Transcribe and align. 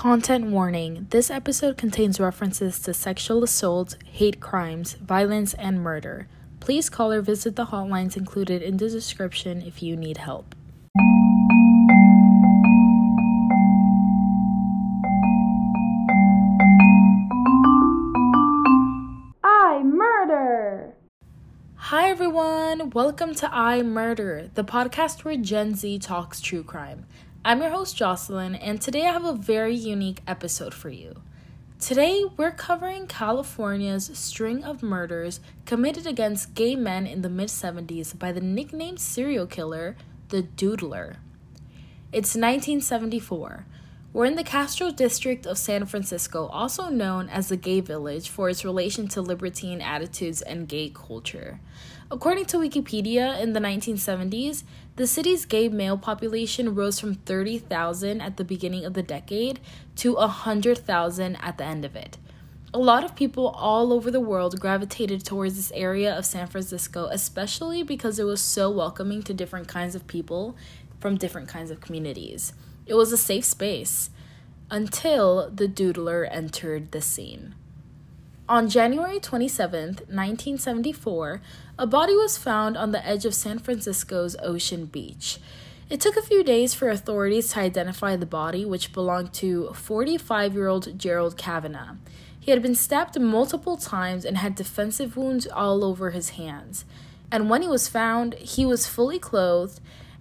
Content 0.00 0.46
warning 0.46 1.06
this 1.10 1.30
episode 1.30 1.76
contains 1.76 2.18
references 2.18 2.78
to 2.78 2.94
sexual 2.94 3.44
assault, 3.44 3.98
hate 4.06 4.40
crimes, 4.40 4.94
violence, 4.94 5.52
and 5.52 5.82
murder. 5.82 6.26
Please 6.58 6.88
call 6.88 7.12
or 7.12 7.20
visit 7.20 7.54
the 7.54 7.66
hotlines 7.66 8.16
included 8.16 8.62
in 8.62 8.78
the 8.78 8.88
description 8.88 9.60
if 9.60 9.82
you 9.82 9.98
need 9.98 10.16
help. 10.16 10.54
I 19.44 19.82
murder! 19.84 20.94
Hi 21.74 22.08
everyone, 22.08 22.88
welcome 22.88 23.34
to 23.34 23.54
I 23.54 23.82
Murder, 23.82 24.48
the 24.54 24.64
podcast 24.64 25.24
where 25.24 25.36
Gen 25.36 25.74
Z 25.74 25.98
talks 25.98 26.40
true 26.40 26.62
crime. 26.62 27.04
I'm 27.42 27.62
your 27.62 27.70
host 27.70 27.96
Joselyn, 27.96 28.58
and 28.60 28.82
today 28.82 29.06
I 29.06 29.12
have 29.12 29.24
a 29.24 29.32
very 29.32 29.74
unique 29.74 30.20
episode 30.26 30.74
for 30.74 30.90
you. 30.90 31.22
Today, 31.78 32.26
we're 32.36 32.50
covering 32.50 33.06
California's 33.06 34.10
string 34.12 34.62
of 34.62 34.82
murders 34.82 35.40
committed 35.64 36.06
against 36.06 36.52
gay 36.52 36.76
men 36.76 37.06
in 37.06 37.22
the 37.22 37.30
mid 37.30 37.48
70s 37.48 38.18
by 38.18 38.30
the 38.30 38.42
nicknamed 38.42 39.00
serial 39.00 39.46
killer, 39.46 39.96
the 40.28 40.42
Doodler. 40.42 41.16
It's 42.12 42.34
1974. 42.34 43.64
We're 44.12 44.24
in 44.24 44.34
the 44.34 44.42
Castro 44.42 44.90
district 44.90 45.46
of 45.46 45.56
San 45.56 45.86
Francisco, 45.86 46.46
also 46.46 46.88
known 46.88 47.28
as 47.28 47.48
the 47.48 47.56
Gay 47.56 47.78
Village 47.78 48.28
for 48.28 48.48
its 48.48 48.64
relation 48.64 49.06
to 49.06 49.22
libertine 49.22 49.80
attitudes 49.80 50.42
and 50.42 50.66
gay 50.66 50.90
culture. 50.92 51.60
According 52.10 52.46
to 52.46 52.56
Wikipedia, 52.56 53.40
in 53.40 53.52
the 53.52 53.60
1970s, 53.60 54.64
the 54.96 55.06
city's 55.06 55.44
gay 55.44 55.68
male 55.68 55.96
population 55.96 56.74
rose 56.74 56.98
from 56.98 57.14
30,000 57.14 58.20
at 58.20 58.36
the 58.36 58.42
beginning 58.42 58.84
of 58.84 58.94
the 58.94 59.02
decade 59.04 59.60
to 59.94 60.14
100,000 60.14 61.36
at 61.36 61.58
the 61.58 61.64
end 61.64 61.84
of 61.84 61.94
it. 61.94 62.18
A 62.74 62.80
lot 62.80 63.04
of 63.04 63.14
people 63.14 63.46
all 63.46 63.92
over 63.92 64.10
the 64.10 64.18
world 64.18 64.58
gravitated 64.58 65.24
towards 65.24 65.54
this 65.54 65.70
area 65.70 66.12
of 66.12 66.26
San 66.26 66.48
Francisco, 66.48 67.06
especially 67.12 67.84
because 67.84 68.18
it 68.18 68.24
was 68.24 68.40
so 68.40 68.72
welcoming 68.72 69.22
to 69.22 69.32
different 69.32 69.68
kinds 69.68 69.94
of 69.94 70.08
people 70.08 70.56
from 70.98 71.16
different 71.16 71.48
kinds 71.48 71.70
of 71.70 71.80
communities. 71.80 72.52
It 72.90 72.96
was 72.96 73.12
a 73.12 73.16
safe 73.16 73.44
space 73.44 74.10
until 74.68 75.48
the 75.48 75.68
doodler 75.68 76.28
entered 76.28 76.90
the 76.90 77.00
scene. 77.00 77.54
On 78.48 78.68
January 78.68 79.20
27, 79.20 79.84
1974, 80.08 81.40
a 81.78 81.86
body 81.86 82.16
was 82.16 82.36
found 82.36 82.76
on 82.76 82.90
the 82.90 83.06
edge 83.06 83.24
of 83.24 83.32
San 83.32 83.60
Francisco's 83.60 84.34
Ocean 84.42 84.86
Beach. 84.86 85.38
It 85.88 86.00
took 86.00 86.16
a 86.16 86.22
few 86.22 86.42
days 86.42 86.74
for 86.74 86.90
authorities 86.90 87.52
to 87.52 87.60
identify 87.60 88.16
the 88.16 88.26
body, 88.26 88.64
which 88.64 88.92
belonged 88.92 89.32
to 89.34 89.72
45 89.72 90.54
year 90.54 90.66
old 90.66 90.98
Gerald 90.98 91.36
Cavanagh. 91.36 91.94
He 92.40 92.50
had 92.50 92.60
been 92.60 92.74
stabbed 92.74 93.20
multiple 93.20 93.76
times 93.76 94.24
and 94.24 94.36
had 94.36 94.56
defensive 94.56 95.16
wounds 95.16 95.46
all 95.46 95.84
over 95.84 96.10
his 96.10 96.30
hands. 96.30 96.84
And 97.30 97.48
when 97.48 97.62
he 97.62 97.68
was 97.68 97.86
found, 97.86 98.34
he 98.34 98.66
was 98.66 98.88
fully 98.88 99.20
clothed 99.20 99.78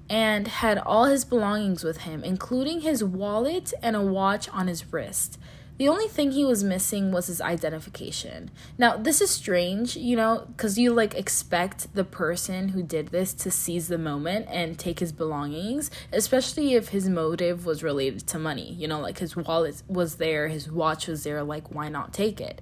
and 0.09 0.47
had 0.47 0.77
all 0.79 1.05
his 1.05 1.23
belongings 1.23 1.83
with 1.83 1.99
him, 1.99 2.23
including 2.23 2.81
his 2.81 3.03
wallet 3.03 3.73
and 3.83 3.95
a 3.95 4.01
watch 4.01 4.49
on 4.49 4.67
his 4.67 4.91
wrist. 4.91 5.37
The 5.77 5.87
only 5.87 6.09
thing 6.09 6.31
he 6.31 6.43
was 6.43 6.61
missing 6.61 7.13
was 7.13 7.27
his 7.27 7.39
identification. 7.39 8.51
Now, 8.77 8.97
this 8.97 9.21
is 9.21 9.29
strange, 9.29 9.95
you 9.95 10.17
know, 10.17 10.45
because 10.47 10.77
you 10.77 10.91
like 10.91 11.15
expect 11.15 11.95
the 11.95 12.03
person 12.03 12.69
who 12.69 12.83
did 12.83 13.09
this 13.09 13.33
to 13.35 13.49
seize 13.49 13.87
the 13.87 13.97
moment 13.97 14.47
and 14.49 14.77
take 14.77 14.99
his 14.99 15.13
belongings, 15.13 15.89
especially 16.11 16.73
if 16.73 16.89
his 16.89 17.07
motive 17.07 17.65
was 17.65 17.81
related 17.81 18.27
to 18.27 18.37
money. 18.37 18.73
You 18.73 18.89
know, 18.89 18.99
like 18.99 19.19
his 19.19 19.37
wallet 19.37 19.81
was 19.87 20.15
there, 20.15 20.49
his 20.49 20.69
watch 20.69 21.07
was 21.07 21.23
there, 21.23 21.43
like, 21.43 21.73
why 21.73 21.87
not 21.87 22.13
take 22.13 22.41
it? 22.41 22.61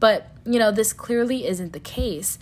But, 0.00 0.30
you 0.46 0.58
know, 0.58 0.72
this 0.72 0.94
clearly 0.94 1.46
isn't 1.46 1.74
the 1.74 1.80
case. 1.80 2.38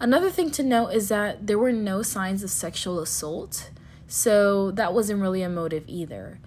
Another 0.00 0.30
thing 0.30 0.50
to 0.52 0.62
note 0.62 0.88
is 0.88 1.10
that 1.10 1.46
there 1.46 1.58
were 1.58 1.72
no 1.72 2.00
signs 2.00 2.42
of 2.42 2.50
sexual 2.50 2.98
assault, 2.98 3.68
so 4.06 4.70
that 4.72 4.94
wasn't 4.94 5.20
really 5.20 5.42
a 5.42 5.48
motive 5.48 5.84
either. 5.86 6.38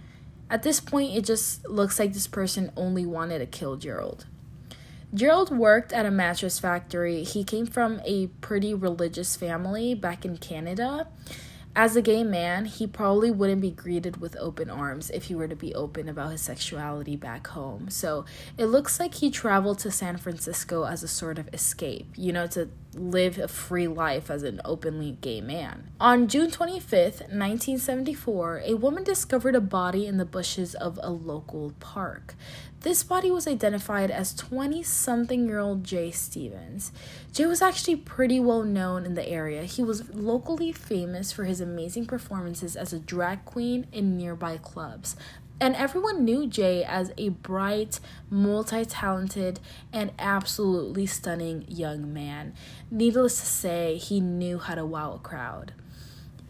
At 0.49 0.63
this 0.63 0.79
point, 0.79 1.15
it 1.15 1.25
just 1.25 1.67
looks 1.67 1.99
like 1.99 2.13
this 2.13 2.27
person 2.27 2.71
only 2.75 3.05
wanted 3.05 3.39
to 3.39 3.45
kill 3.45 3.75
Gerald. 3.75 4.25
Gerald 5.13 5.55
worked 5.55 5.91
at 5.91 6.05
a 6.05 6.11
mattress 6.11 6.59
factory. 6.59 7.23
He 7.23 7.43
came 7.43 7.65
from 7.65 8.01
a 8.05 8.27
pretty 8.41 8.73
religious 8.73 9.35
family 9.35 9.95
back 9.95 10.23
in 10.23 10.37
Canada. 10.37 11.07
As 11.75 11.95
a 11.95 12.01
gay 12.01 12.23
man, 12.23 12.65
he 12.65 12.87
probably 12.87 13.31
wouldn't 13.31 13.61
be 13.61 13.71
greeted 13.71 14.17
with 14.17 14.35
open 14.37 14.69
arms 14.69 15.09
if 15.11 15.25
he 15.25 15.35
were 15.35 15.47
to 15.47 15.55
be 15.55 15.73
open 15.75 16.09
about 16.09 16.31
his 16.31 16.41
sexuality 16.41 17.15
back 17.15 17.47
home. 17.47 17.89
So 17.89 18.25
it 18.57 18.65
looks 18.65 18.99
like 18.99 19.15
he 19.15 19.29
traveled 19.29 19.79
to 19.79 19.91
San 19.91 20.17
Francisco 20.17 20.83
as 20.83 21.03
a 21.03 21.07
sort 21.07 21.39
of 21.39 21.47
escape, 21.53 22.07
you 22.15 22.33
know, 22.33 22.47
to 22.47 22.69
live 22.99 23.37
a 23.37 23.47
free 23.47 23.87
life 23.87 24.29
as 24.29 24.43
an 24.43 24.61
openly 24.65 25.17
gay 25.21 25.41
man. 25.41 25.89
On 25.99 26.27
June 26.27 26.51
25th, 26.51 27.21
1974, 27.31 28.63
a 28.65 28.73
woman 28.75 29.03
discovered 29.03 29.55
a 29.55 29.61
body 29.61 30.05
in 30.05 30.17
the 30.17 30.25
bushes 30.25 30.75
of 30.75 30.99
a 31.01 31.09
local 31.09 31.73
park. 31.79 32.35
This 32.81 33.03
body 33.03 33.29
was 33.29 33.45
identified 33.45 34.09
as 34.09 34.33
20 34.33 34.83
something 34.83 35.47
year 35.47 35.59
old 35.59 35.83
Jae 35.83 36.13
Stevens. 36.13 36.93
Jae 37.33 37.47
was 37.47 37.61
actually 37.61 37.97
pretty 37.97 38.39
well 38.39 38.63
known 38.63 39.05
in 39.05 39.15
the 39.15 39.27
area. 39.27 39.63
He 39.63 39.83
was 39.83 40.09
locally 40.13 40.71
famous 40.71 41.33
for 41.33 41.43
his 41.43 41.59
amazing 41.59 42.05
performances 42.05 42.77
as 42.77 42.93
a 42.93 42.99
drag 42.99 43.43
queen 43.43 43.85
in 43.91 44.15
nearby 44.15 44.55
clubs. 44.55 45.17
And 45.61 45.75
everyone 45.75 46.23
knew 46.23 46.47
Jae 46.47 46.85
as 46.85 47.11
a 47.17 47.29
bright, 47.29 47.99
multi 48.29 48.85
talented, 48.85 49.59
and 49.91 50.11
absolutely 50.17 51.05
stunning 51.05 51.65
young 51.67 52.13
man. 52.13 52.53
Needless 52.89 53.39
to 53.41 53.45
say, 53.45 53.97
he 53.97 54.21
knew 54.21 54.59
how 54.59 54.75
to 54.75 54.85
wow 54.85 55.13
a 55.13 55.19
crowd. 55.19 55.73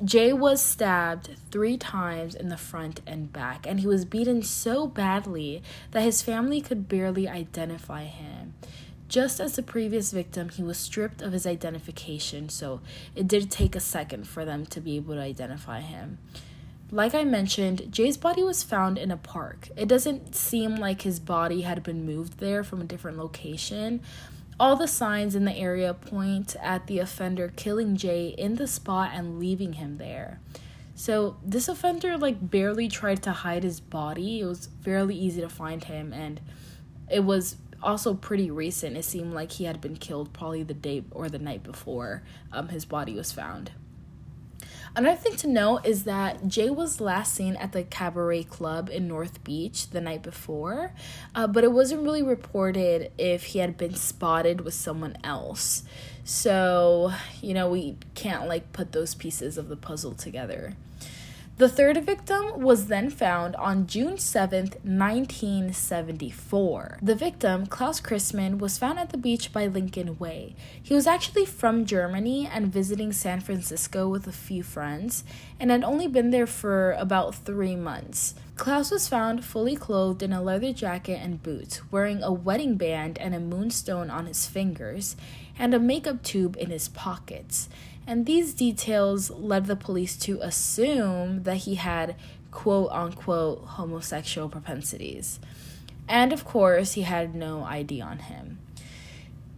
Jae 0.04 0.38
was 0.38 0.62
stabbed 0.62 1.36
three 1.52 1.76
times 1.76 2.34
in 2.34 2.50
the 2.50 2.56
front 2.56 3.02
and 3.06 3.34
back, 3.34 3.68
and 3.68 3.82
he 3.82 3.88
was 3.88 4.06
beaten 4.06 4.44
so 4.44 4.88
badly 4.88 5.62
that 5.92 6.04
his 6.04 6.22
family 6.22 6.62
could 6.62 6.88
barely 6.88 7.28
identify 7.28 8.06
him. 8.06 8.54
Just 9.10 9.40
as 9.40 9.56
the 9.56 9.64
previous 9.64 10.12
victim, 10.12 10.50
he 10.50 10.62
was 10.62 10.78
stripped 10.78 11.22
of 11.22 11.34
his 11.34 11.48
identification, 11.48 12.48
so 12.48 12.80
it 13.16 13.28
did 13.28 13.50
take 13.50 13.76
a 13.76 13.80
second 13.80 14.28
for 14.28 14.46
them 14.46 14.68
to 14.68 14.80
be 14.80 14.96
able 14.96 15.16
to 15.16 15.22
identify 15.22 15.82
him. 15.82 16.20
Like 16.92 17.14
I 17.14 17.24
mentioned, 17.24 17.84
Jae's 17.92 18.18
body 18.18 18.42
was 18.42 18.64
found 18.64 18.98
in 18.98 19.12
a 19.12 19.18
park. 19.18 19.70
It 19.78 19.88
doesn't 19.88 20.36
seem 20.36 20.76
like 20.76 21.04
his 21.04 21.20
body 21.20 21.62
had 21.62 21.84
been 21.84 22.06
moved 22.06 22.40
there 22.40 22.64
from 22.64 22.82
a 22.82 22.86
different 22.86 23.18
location. 23.18 24.02
All 24.60 24.76
the 24.76 24.88
signs 24.88 25.36
in 25.36 25.46
the 25.46 25.56
area 25.56 25.94
point 25.94 26.56
at 26.62 26.88
the 26.88 27.00
offender 27.00 27.54
killing 27.56 27.96
Jae 27.96 28.34
in 28.36 28.56
the 28.56 28.68
spot 28.68 29.12
and 29.14 29.40
leaving 29.40 29.74
him 29.74 29.98
there. 29.98 30.40
So 30.96 31.38
this 31.46 31.68
offender 31.70 32.18
like 32.18 32.50
barely 32.50 32.88
tried 32.88 33.22
to 33.24 33.32
hide 33.32 33.64
his 33.64 33.80
body. 33.80 34.42
It 34.42 34.46
was 34.46 34.70
fairly 34.82 35.16
easy 35.16 35.42
to 35.42 35.50
find 35.50 35.84
him 35.84 36.12
and 36.12 36.42
it 37.10 37.24
was 37.24 37.56
also 37.82 38.16
pretty 38.16 38.50
recent. 38.52 38.98
It 38.98 39.06
seemed 39.06 39.34
like 39.34 39.54
he 39.54 39.66
had 39.66 39.80
been 39.80 39.96
killed 39.96 40.34
probably 40.34 40.64
the 40.64 40.74
day 40.74 41.04
or 41.12 41.30
the 41.30 41.40
night 41.40 41.64
before 41.64 42.24
um, 42.52 42.70
his 42.70 42.84
body 42.84 43.14
was 43.14 43.32
found. 43.32 43.72
Another 44.96 45.16
thing 45.16 45.36
to 45.38 45.48
note 45.48 45.86
is 45.86 46.04
that 46.06 46.44
Jae 46.46 46.76
was 46.76 47.00
last 47.00 47.34
seen 47.36 47.56
at 47.56 47.72
the 47.72 47.84
Cabaret 47.84 48.44
Club 48.44 48.90
in 48.90 49.08
North 49.08 49.44
Beach 49.44 49.90
the 49.90 50.02
night 50.02 50.24
before, 50.24 50.94
uh, 51.36 51.48
but 51.48 51.64
it 51.64 51.72
wasn't 51.72 52.02
really 52.04 52.24
reported 52.24 53.12
if 53.18 53.44
he 53.46 53.60
had 53.60 53.78
been 53.78 53.96
spotted 53.96 54.62
with 54.62 54.74
someone 54.74 55.18
else. 55.24 55.84
So, 56.24 57.14
you 57.42 57.54
know, 57.54 57.70
we 57.70 57.98
can't 58.16 58.48
like 58.48 58.74
put 58.74 58.92
those 58.92 59.16
pieces 59.16 59.58
of 59.58 59.70
the 59.70 59.78
puzzle 59.78 60.14
together. 60.14 60.74
The 61.60 61.68
third 61.68 62.02
victim 62.06 62.62
was 62.62 62.86
then 62.86 63.10
found 63.10 63.58
on 63.58 63.86
June 63.86 64.14
7th, 64.14 64.80
1974. 64.86 67.00
The 67.02 67.16
victim, 67.16 67.66
Klaus 67.66 68.00
Christmann, 68.00 68.60
was 68.60 68.78
found 68.78 68.98
at 68.98 69.10
the 69.10 69.18
beach 69.18 69.52
by 69.52 69.68
Lincoln 69.68 70.18
Way. 70.18 70.56
He 70.82 70.94
was 70.94 71.06
actually 71.06 71.44
from 71.44 71.84
Germany 71.84 72.50
and 72.50 72.72
visiting 72.72 73.12
San 73.12 73.42
Francisco 73.42 74.08
with 74.08 74.26
a 74.26 74.32
few 74.32 74.64
friends 74.64 75.26
and 75.60 75.70
had 75.70 75.84
only 75.84 76.08
been 76.08 76.30
there 76.30 76.48
for 76.48 76.94
about 76.94 77.36
three 77.36 77.76
months. 77.76 78.36
Klaus 78.56 78.90
was 78.90 79.10
found 79.10 79.44
fully 79.44 79.76
clothed 79.76 80.24
in 80.24 80.32
a 80.32 80.42
leather 80.42 80.72
jacket 80.72 81.20
and 81.22 81.44
boots, 81.44 81.82
wearing 81.92 82.24
a 82.24 82.32
wedding 82.32 82.78
band 82.78 83.18
and 83.18 83.36
a 83.36 83.40
moonstone 83.42 84.10
on 84.10 84.28
his 84.28 84.46
fingers, 84.46 85.18
and 85.58 85.74
a 85.74 85.80
makeup 85.80 86.24
tube 86.24 86.56
in 86.58 86.70
his 86.70 86.88
pockets 86.88 87.68
and 88.10 88.26
these 88.26 88.56
details 88.56 89.30
led 89.30 89.68
the 89.68 89.76
police 89.76 90.18
to 90.18 90.40
assume 90.42 91.44
that 91.44 91.58
he 91.58 91.76
had 91.76 92.16
quote 92.50 92.90
unquote 92.92 93.64
homosexual 93.64 94.50
propensities. 94.50 95.40
And 96.08 96.34
of 96.34 96.44
course, 96.44 96.94
he 96.94 97.04
had 97.04 97.36
no 97.36 97.64
ID 97.64 98.02
on 98.02 98.18
him. 98.18 98.58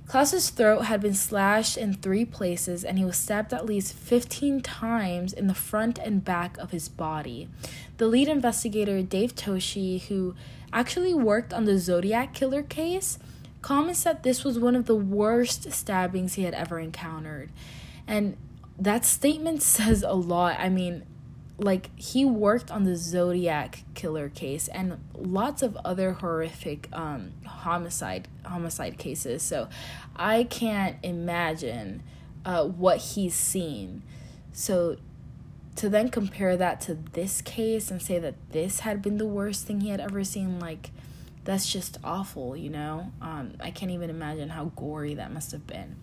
Klaus's 0.06 0.50
throat 0.50 0.82
had 0.82 1.00
been 1.00 1.14
slashed 1.14 1.78
in 1.78 1.94
three 1.94 2.26
places, 2.26 2.84
and 2.84 3.00
he 3.00 3.06
was 3.06 3.16
stabbed 3.16 3.54
at 3.54 3.66
least 3.66 3.94
15 3.94 4.60
times 4.60 5.32
in 5.32 5.48
the 5.48 5.56
front 5.56 5.98
and 5.98 6.26
back 6.26 6.58
of 6.58 6.72
his 6.72 6.90
body. 6.90 7.48
The 7.96 8.08
lead 8.08 8.28
investigator, 8.28 9.02
Dave 9.02 9.34
Toschi, 9.34 10.02
who 10.10 10.36
actually 10.74 11.14
worked 11.14 11.54
on 11.54 11.64
the 11.64 11.80
Zodiac 11.80 12.34
killer 12.34 12.64
case, 12.64 13.18
comments 13.62 14.04
that 14.04 14.24
this 14.24 14.44
was 14.44 14.60
one 14.60 14.76
of 14.76 14.88
the 14.88 14.96
worst 14.96 15.72
stabbings 15.72 16.34
he 16.34 16.44
had 16.44 16.54
ever 16.54 16.80
encountered. 16.80 17.50
And 18.12 18.36
that 18.78 19.06
statement 19.06 19.64
says 19.64 20.04
a 20.04 20.14
lot. 20.14 20.60
I 20.60 20.70
mean, 20.70 21.04
like 21.58 21.90
he 21.96 22.26
worked 22.26 22.70
on 22.70 22.84
the 22.84 22.96
Zodiac 22.96 23.84
killer 23.94 24.30
case 24.30 24.68
and 24.68 24.98
lots 25.14 25.62
of 25.62 25.78
other 25.86 26.14
horrific 26.14 26.90
um, 26.92 27.34
homicide 27.46 28.28
homicide 28.46 28.98
cases. 28.98 29.42
So 29.44 29.70
I 30.16 30.44
can't 30.44 30.98
imagine 31.04 32.04
uh, 32.44 32.66
what 32.66 32.98
he's 32.98 33.36
seen. 33.36 34.04
So 34.52 34.98
to 35.78 35.88
then 35.88 36.10
compare 36.10 36.58
that 36.58 36.82
to 36.82 36.96
this 36.96 37.42
case 37.42 37.92
and 37.92 38.02
say 38.02 38.20
that 38.20 38.36
this 38.52 38.82
had 38.82 39.02
been 39.02 39.18
the 39.18 39.26
worst 39.26 39.66
thing 39.66 39.82
he 39.82 39.90
had 39.90 40.02
ever 40.02 40.24
seen, 40.24 40.60
like 40.60 40.90
that's 41.46 41.72
just 41.72 41.98
awful, 42.04 42.58
you 42.58 42.70
know? 42.70 43.12
Um, 43.22 43.54
I 43.60 43.72
can't 43.72 43.92
even 43.92 44.10
imagine 44.10 44.50
how 44.50 44.66
gory 44.76 45.14
that 45.14 45.32
must 45.32 45.52
have 45.52 45.66
been. 45.66 45.96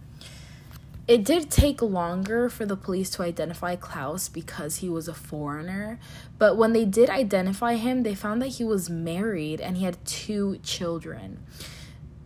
It 1.08 1.24
did 1.24 1.50
take 1.50 1.80
longer 1.80 2.50
for 2.50 2.66
the 2.66 2.76
police 2.76 3.08
to 3.10 3.22
identify 3.22 3.76
Klaus 3.76 4.28
because 4.28 4.76
he 4.76 4.90
was 4.90 5.08
a 5.08 5.14
foreigner, 5.14 5.98
but 6.38 6.58
when 6.58 6.74
they 6.74 6.84
did 6.84 7.08
identify 7.08 7.76
him, 7.76 8.02
they 8.02 8.14
found 8.14 8.42
that 8.42 8.48
he 8.48 8.64
was 8.64 8.90
married 8.90 9.58
and 9.58 9.78
he 9.78 9.84
had 9.84 10.04
two 10.04 10.58
children. 10.62 11.42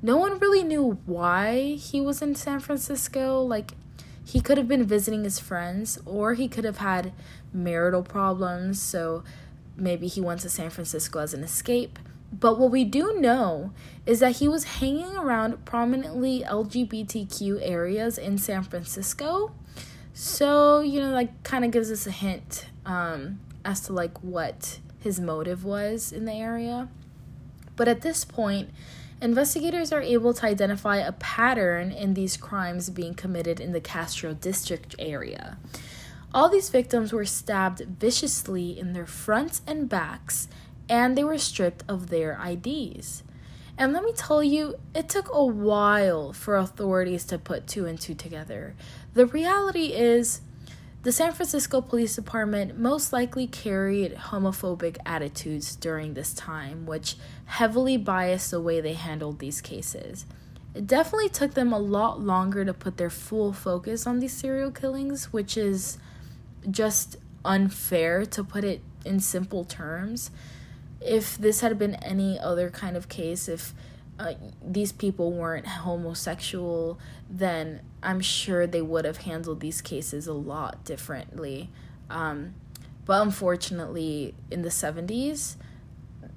No 0.03 0.17
one 0.17 0.41
really 0.41 0.65
knew 0.65 0.99
why 1.07 1.75
he 1.75 2.01
was 2.01 2.21
in 2.21 2.35
San 2.35 2.59
Francisco. 2.59 3.41
Like, 3.41 3.75
he 4.25 4.41
could 4.41 4.59
have 4.59 4.67
been 4.67 4.85
visiting 4.85 5.23
his 5.23 5.39
friends, 5.39 6.01
or 6.05 6.35
he 6.35 6.49
could 6.49 6.65
have 6.65 6.79
had 6.79 7.13
marital 7.53 8.03
problems, 8.03 8.83
so 8.83 9.23
maybe 9.77 10.09
he 10.09 10.21
went 10.21 10.41
to 10.41 10.51
San 10.51 10.71
Francisco 10.71 11.21
as 11.21 11.33
an 11.35 11.45
escape. 11.45 12.01
But 12.33 12.59
what 12.59 12.71
we 12.71 12.85
do 12.85 13.19
know 13.21 13.73
is 14.07 14.21
that 14.21 14.37
he 14.37 14.49
was 14.49 14.65
hanging 14.65 15.17
around 15.17 15.65
prominently 15.65 16.41
LGBTQ 16.41 17.61
areas 17.63 18.17
in 18.17 18.39
San 18.39 18.63
Francisco. 18.63 19.53
So, 20.15 20.81
you 20.81 21.01
know, 21.01 21.11
like 21.11 21.43
kind 21.43 21.65
of 21.65 21.71
gives 21.71 21.91
us 21.91 22.07
a 22.07 22.11
hint 22.11 22.67
um, 22.87 23.41
as 23.65 23.81
to 23.83 23.93
like 23.93 24.23
what 24.23 24.79
his 25.01 25.21
motive 25.21 25.65
was 25.65 26.11
in 26.11 26.25
the 26.25 26.33
area. 26.33 26.89
But 27.77 27.89
at 27.89 28.01
this 28.01 28.25
point, 28.25 28.71
investigators 29.21 29.93
are 29.93 30.03
able 30.03 30.33
to 30.35 30.47
identify 30.47 30.97
a 30.97 31.13
pattern 31.13 31.93
in 31.93 32.15
these 32.15 32.37
crimes 32.37 32.91
being 32.91 33.15
committed 33.15 33.61
in 33.61 33.73
the 33.73 33.81
Castro 33.81 34.35
district 34.35 34.95
area. 34.99 35.59
All 36.35 36.49
these 36.49 36.71
victims 36.71 37.13
were 37.13 37.27
stabbed 37.27 37.81
viciously 37.81 38.79
in 38.79 38.95
their 38.95 39.07
fronts 39.07 39.61
and 39.67 39.89
backs 39.89 40.49
and 40.89 41.17
they 41.17 41.25
were 41.25 41.39
stripped 41.39 41.85
of 41.89 42.09
their 42.09 42.39
IDs. 42.45 43.23
And 43.79 43.93
let 43.93 44.05
me 44.05 44.13
tell 44.13 44.45
you, 44.45 44.77
it 44.95 45.09
took 45.09 45.29
a 45.33 45.45
while 45.45 46.33
for 46.33 46.57
authorities 46.57 47.25
to 47.25 47.39
put 47.39 47.67
two 47.67 47.87
and 47.87 47.99
two 47.99 48.15
together. 48.15 48.75
The 49.15 49.27
reality 49.27 49.87
is, 49.87 50.43
the 51.03 51.11
San 51.11 51.33
Francisco 51.33 51.81
Police 51.81 52.15
Department 52.15 52.79
most 52.79 53.13
likely 53.13 53.49
carried 53.49 54.15
homophobic 54.15 54.99
attitudes 55.05 55.75
during 55.75 56.15
this 56.15 56.33
time, 56.33 56.87
which 56.87 57.17
heavily 57.47 57.97
biased 57.97 58.53
the 58.53 58.61
way 58.61 58.81
they 58.81 58.93
handled 58.93 59.41
these 59.41 59.61
cases. 59.61 60.27
It 60.75 60.87
definitely 60.87 61.29
took 61.29 61.55
them 61.55 61.73
a 61.73 61.79
lot 61.79 62.21
longer 62.21 62.65
to 62.65 62.73
put 62.73 62.99
their 62.99 63.11
full 63.11 63.53
focus 63.53 64.07
on 64.07 64.21
these 64.21 64.33
serial 64.33 64.71
killings, 64.71 65.33
which 65.33 65.57
is 65.57 65.99
just 66.71 67.17
unfair 67.45 68.25
to 68.27 68.45
put 68.45 68.63
it 68.63 68.81
in 69.05 69.19
simple 69.19 69.65
terms 69.65 70.31
if 71.05 71.37
this 71.37 71.61
had 71.61 71.79
been 71.79 71.95
any 71.97 72.39
other 72.39 72.71
kind 72.71 72.97
of 72.97 73.09
case, 73.09 73.49
if 73.49 73.75
uh, 74.19 74.35
these 74.65 74.93
people 74.93 75.33
weren't 75.33 75.67
homosexual, 75.67 76.99
then 77.29 77.81
I'm 78.03 78.21
sure 78.21 78.67
they 78.67 78.83
would 78.83 79.05
have 79.05 79.19
handled 79.19 79.61
these 79.61 79.81
cases 79.81 80.27
a 80.27 80.33
lot 80.33 80.85
differently. 80.85 81.71
Um, 82.11 82.55
but 83.05 83.23
unfortunately, 83.23 84.35
in 84.51 84.63
the 84.63 84.69
70s, 84.69 85.57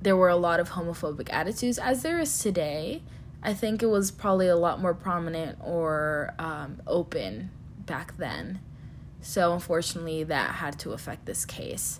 there 0.01 0.15
were 0.15 0.29
a 0.29 0.35
lot 0.35 0.59
of 0.59 0.71
homophobic 0.71 1.31
attitudes, 1.31 1.77
as 1.77 2.01
there 2.01 2.19
is 2.19 2.39
today. 2.39 3.03
I 3.43 3.53
think 3.53 3.83
it 3.83 3.87
was 3.87 4.09
probably 4.09 4.47
a 4.47 4.55
lot 4.55 4.81
more 4.81 4.93
prominent 4.93 5.59
or 5.61 6.33
um, 6.39 6.81
open 6.87 7.51
back 7.85 8.17
then. 8.17 8.59
So, 9.21 9.53
unfortunately, 9.53 10.23
that 10.23 10.55
had 10.55 10.79
to 10.79 10.91
affect 10.91 11.25
this 11.25 11.45
case. 11.45 11.99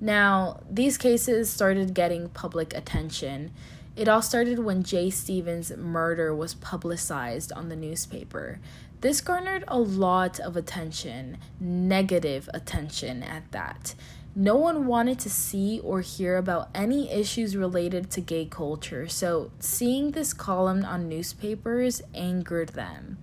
Now, 0.00 0.60
these 0.70 0.96
cases 0.96 1.50
started 1.50 1.94
getting 1.94 2.30
public 2.30 2.74
attention. 2.74 3.50
It 3.96 4.08
all 4.08 4.22
started 4.22 4.60
when 4.60 4.82
Jae 4.82 5.12
Stevens' 5.12 5.76
murder 5.76 6.34
was 6.34 6.54
publicized 6.54 7.52
on 7.52 7.68
the 7.68 7.76
newspaper. 7.76 8.60
This 9.02 9.20
garnered 9.20 9.64
a 9.68 9.78
lot 9.78 10.40
of 10.40 10.56
attention, 10.56 11.38
negative 11.58 12.48
attention 12.54 13.22
at 13.22 13.50
that. 13.52 13.94
No 14.34 14.56
one 14.56 14.86
wanted 14.86 15.18
to 15.20 15.30
see 15.30 15.80
or 15.80 16.00
hear 16.02 16.36
about 16.36 16.70
any 16.74 17.10
issues 17.10 17.56
related 17.56 18.10
to 18.12 18.20
gay 18.20 18.46
culture, 18.46 19.08
so 19.08 19.50
seeing 19.58 20.12
this 20.12 20.32
column 20.32 20.84
on 20.84 21.08
newspapers 21.08 22.00
angered 22.14 22.70
them. 22.70 23.18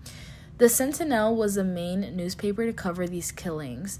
The 0.57 0.67
Sentinel 0.67 1.35
was 1.35 1.55
the 1.55 1.63
main 1.63 2.15
newspaper 2.15 2.65
to 2.65 2.73
cover 2.73 3.07
these 3.07 3.31
killings 3.31 3.99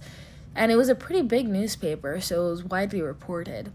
and 0.57 0.71
it 0.71 0.75
was 0.75 0.89
a 0.89 0.95
pretty 0.95 1.21
big 1.21 1.48
newspaper, 1.48 2.19
so 2.19 2.48
it 2.48 2.50
was 2.50 2.63
widely 2.63 3.00
reported. 3.00 3.71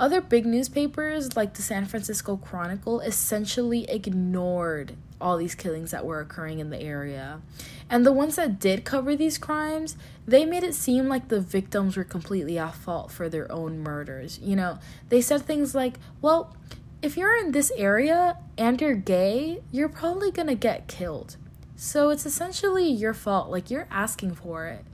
Other 0.00 0.20
big 0.20 0.44
newspapers, 0.44 1.36
like 1.36 1.54
the 1.54 1.62
San 1.62 1.86
Francisco 1.86 2.36
Chronicle, 2.36 3.00
essentially 3.00 3.88
ignored 3.88 4.96
all 5.20 5.36
these 5.36 5.54
killings 5.54 5.92
that 5.92 6.04
were 6.04 6.18
occurring 6.20 6.58
in 6.58 6.70
the 6.70 6.80
area. 6.80 7.40
And 7.88 8.04
the 8.04 8.12
ones 8.12 8.34
that 8.34 8.58
did 8.58 8.84
cover 8.84 9.14
these 9.14 9.38
crimes, 9.38 9.96
they 10.26 10.44
made 10.44 10.64
it 10.64 10.74
seem 10.74 11.06
like 11.06 11.28
the 11.28 11.40
victims 11.40 11.96
were 11.96 12.02
completely 12.02 12.58
at 12.58 12.74
fault 12.74 13.12
for 13.12 13.28
their 13.28 13.50
own 13.52 13.78
murders. 13.78 14.40
You 14.42 14.56
know, 14.56 14.80
they 15.10 15.20
said 15.20 15.42
things 15.42 15.72
like, 15.72 16.00
well, 16.20 16.56
if 17.00 17.16
you're 17.16 17.36
in 17.36 17.52
this 17.52 17.70
area 17.76 18.38
and 18.58 18.80
you're 18.80 18.96
gay, 18.96 19.62
you're 19.70 19.88
probably 19.88 20.32
gonna 20.32 20.56
get 20.56 20.88
killed. 20.88 21.36
So 21.76 22.10
it's 22.10 22.26
essentially 22.26 22.90
your 22.90 23.14
fault, 23.14 23.50
like 23.50 23.70
you're 23.70 23.86
asking 23.88 24.34
for 24.34 24.66
it 24.66 24.84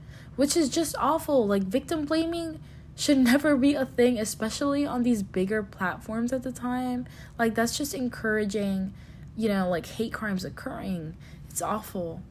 which 0.41 0.57
is 0.57 0.69
just 0.69 0.95
awful. 0.97 1.45
Like 1.45 1.61
victim 1.61 2.05
blaming 2.05 2.59
should 2.95 3.19
never 3.19 3.55
be 3.55 3.75
a 3.75 3.85
thing, 3.85 4.17
especially 4.17 4.87
on 4.87 5.03
these 5.03 5.21
bigger 5.21 5.61
platforms 5.61 6.33
at 6.33 6.41
the 6.41 6.51
time. 6.51 7.05
Like 7.37 7.53
that's 7.53 7.77
just 7.77 7.93
encouraging, 7.93 8.91
you 9.37 9.47
know, 9.49 9.69
like 9.69 9.85
hate 9.85 10.11
crimes 10.11 10.43
occurring. 10.43 11.15
It's 11.47 11.61
awful. 11.61 12.23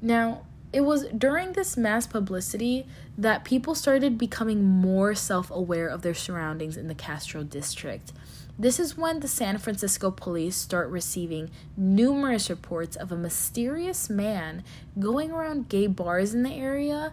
Now, 0.00 0.46
it 0.72 0.80
was 0.80 1.08
during 1.08 1.52
this 1.52 1.76
mass 1.76 2.06
publicity 2.06 2.86
that 3.18 3.44
people 3.44 3.74
started 3.74 4.16
becoming 4.16 4.64
more 4.64 5.14
self 5.14 5.50
aware 5.50 5.88
of 5.88 6.00
their 6.00 6.14
surroundings 6.14 6.78
in 6.78 6.88
the 6.88 6.94
Castro 6.94 7.42
district. 7.42 8.14
This 8.58 8.80
is 8.80 8.96
when 8.96 9.20
the 9.20 9.28
San 9.28 9.58
Francisco 9.58 10.10
police 10.10 10.56
start 10.56 10.88
receiving 10.88 11.50
numerous 11.76 12.48
reports 12.48 12.96
of 12.96 13.12
a 13.12 13.16
mysterious 13.16 14.08
man 14.08 14.64
going 14.98 15.30
around 15.30 15.68
gay 15.68 15.86
bars 15.86 16.32
in 16.32 16.42
the 16.42 16.54
area 16.54 17.12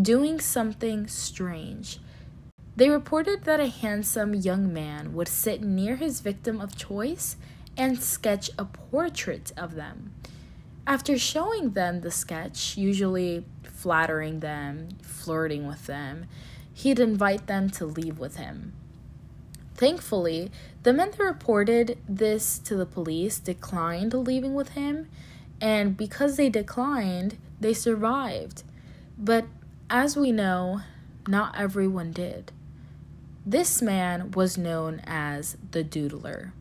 doing 0.00 0.38
something 0.38 1.08
strange. 1.08 1.98
They 2.76 2.90
reported 2.90 3.42
that 3.42 3.58
a 3.58 3.66
handsome 3.66 4.34
young 4.34 4.72
man 4.72 5.14
would 5.14 5.26
sit 5.26 5.64
near 5.64 5.96
his 5.96 6.20
victim 6.20 6.60
of 6.60 6.76
choice 6.76 7.36
and 7.76 8.00
sketch 8.00 8.50
a 8.56 8.64
portrait 8.64 9.50
of 9.56 9.74
them. 9.74 10.12
After 10.86 11.18
showing 11.18 11.70
them 11.70 12.02
the 12.02 12.12
sketch, 12.12 12.76
usually 12.76 13.44
flattering 13.64 14.38
them, 14.38 14.90
flirting 15.02 15.66
with 15.66 15.86
them, 15.86 16.26
he'd 16.72 17.00
invite 17.00 17.48
them 17.48 17.68
to 17.70 17.84
leave 17.84 18.20
with 18.20 18.36
him. 18.36 18.74
Thankfully, 19.74 20.50
the 20.82 20.92
men 20.92 21.10
that 21.10 21.20
reported 21.20 21.98
this 22.08 22.58
to 22.60 22.76
the 22.76 22.86
police 22.86 23.38
declined 23.38 24.14
leaving 24.14 24.54
with 24.54 24.70
him, 24.70 25.08
and 25.60 25.96
because 25.96 26.36
they 26.36 26.48
declined, 26.48 27.36
they 27.60 27.74
survived. 27.74 28.62
But 29.18 29.46
as 29.90 30.16
we 30.16 30.30
know, 30.32 30.82
not 31.26 31.58
everyone 31.58 32.12
did. 32.12 32.52
This 33.46 33.82
man 33.82 34.30
was 34.30 34.56
known 34.56 35.02
as 35.06 35.56
the 35.70 35.84
Doodler. 35.84 36.52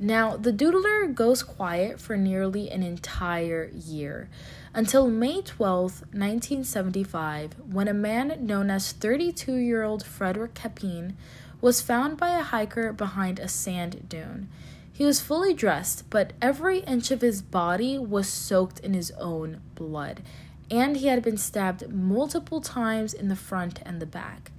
Now, 0.00 0.36
the 0.36 0.52
Doodler 0.52 1.14
goes 1.14 1.42
quiet 1.42 2.00
for 2.00 2.16
nearly 2.16 2.70
an 2.70 2.82
entire 2.82 3.70
year 3.72 4.28
until 4.74 5.08
May 5.08 5.40
12, 5.40 6.00
1975, 6.12 7.52
when 7.70 7.86
a 7.86 7.94
man 7.94 8.36
known 8.40 8.70
as 8.70 8.92
32 8.92 9.54
year 9.54 9.82
old 9.82 10.04
Frederick 10.04 10.54
Capin 10.54 11.14
was 11.64 11.80
found 11.80 12.18
by 12.18 12.38
a 12.38 12.42
hiker 12.42 12.92
behind 12.92 13.38
a 13.38 13.48
sand 13.48 14.06
dune. 14.06 14.46
He 14.92 15.02
was 15.02 15.22
fully 15.22 15.54
dressed, 15.54 16.04
but 16.10 16.34
every 16.42 16.80
inch 16.80 17.10
of 17.10 17.22
his 17.22 17.40
body 17.40 17.98
was 17.98 18.28
soaked 18.28 18.80
in 18.80 18.92
his 18.92 19.10
own 19.12 19.62
blood, 19.74 20.22
and 20.70 20.98
he 20.98 21.06
had 21.06 21.22
been 21.22 21.38
stabbed 21.38 21.88
multiple 21.88 22.60
times 22.60 23.14
in 23.14 23.28
the 23.28 23.34
front 23.34 23.80
and 23.86 23.98
the 23.98 24.04
back. 24.04 24.52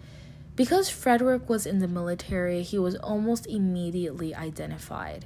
Because 0.55 0.89
Frederick 0.89 1.47
was 1.47 1.67
in 1.67 1.77
the 1.77 1.87
military, 1.87 2.63
he 2.63 2.79
was 2.79 2.95
almost 2.95 3.45
immediately 3.45 4.33
identified. 4.33 5.25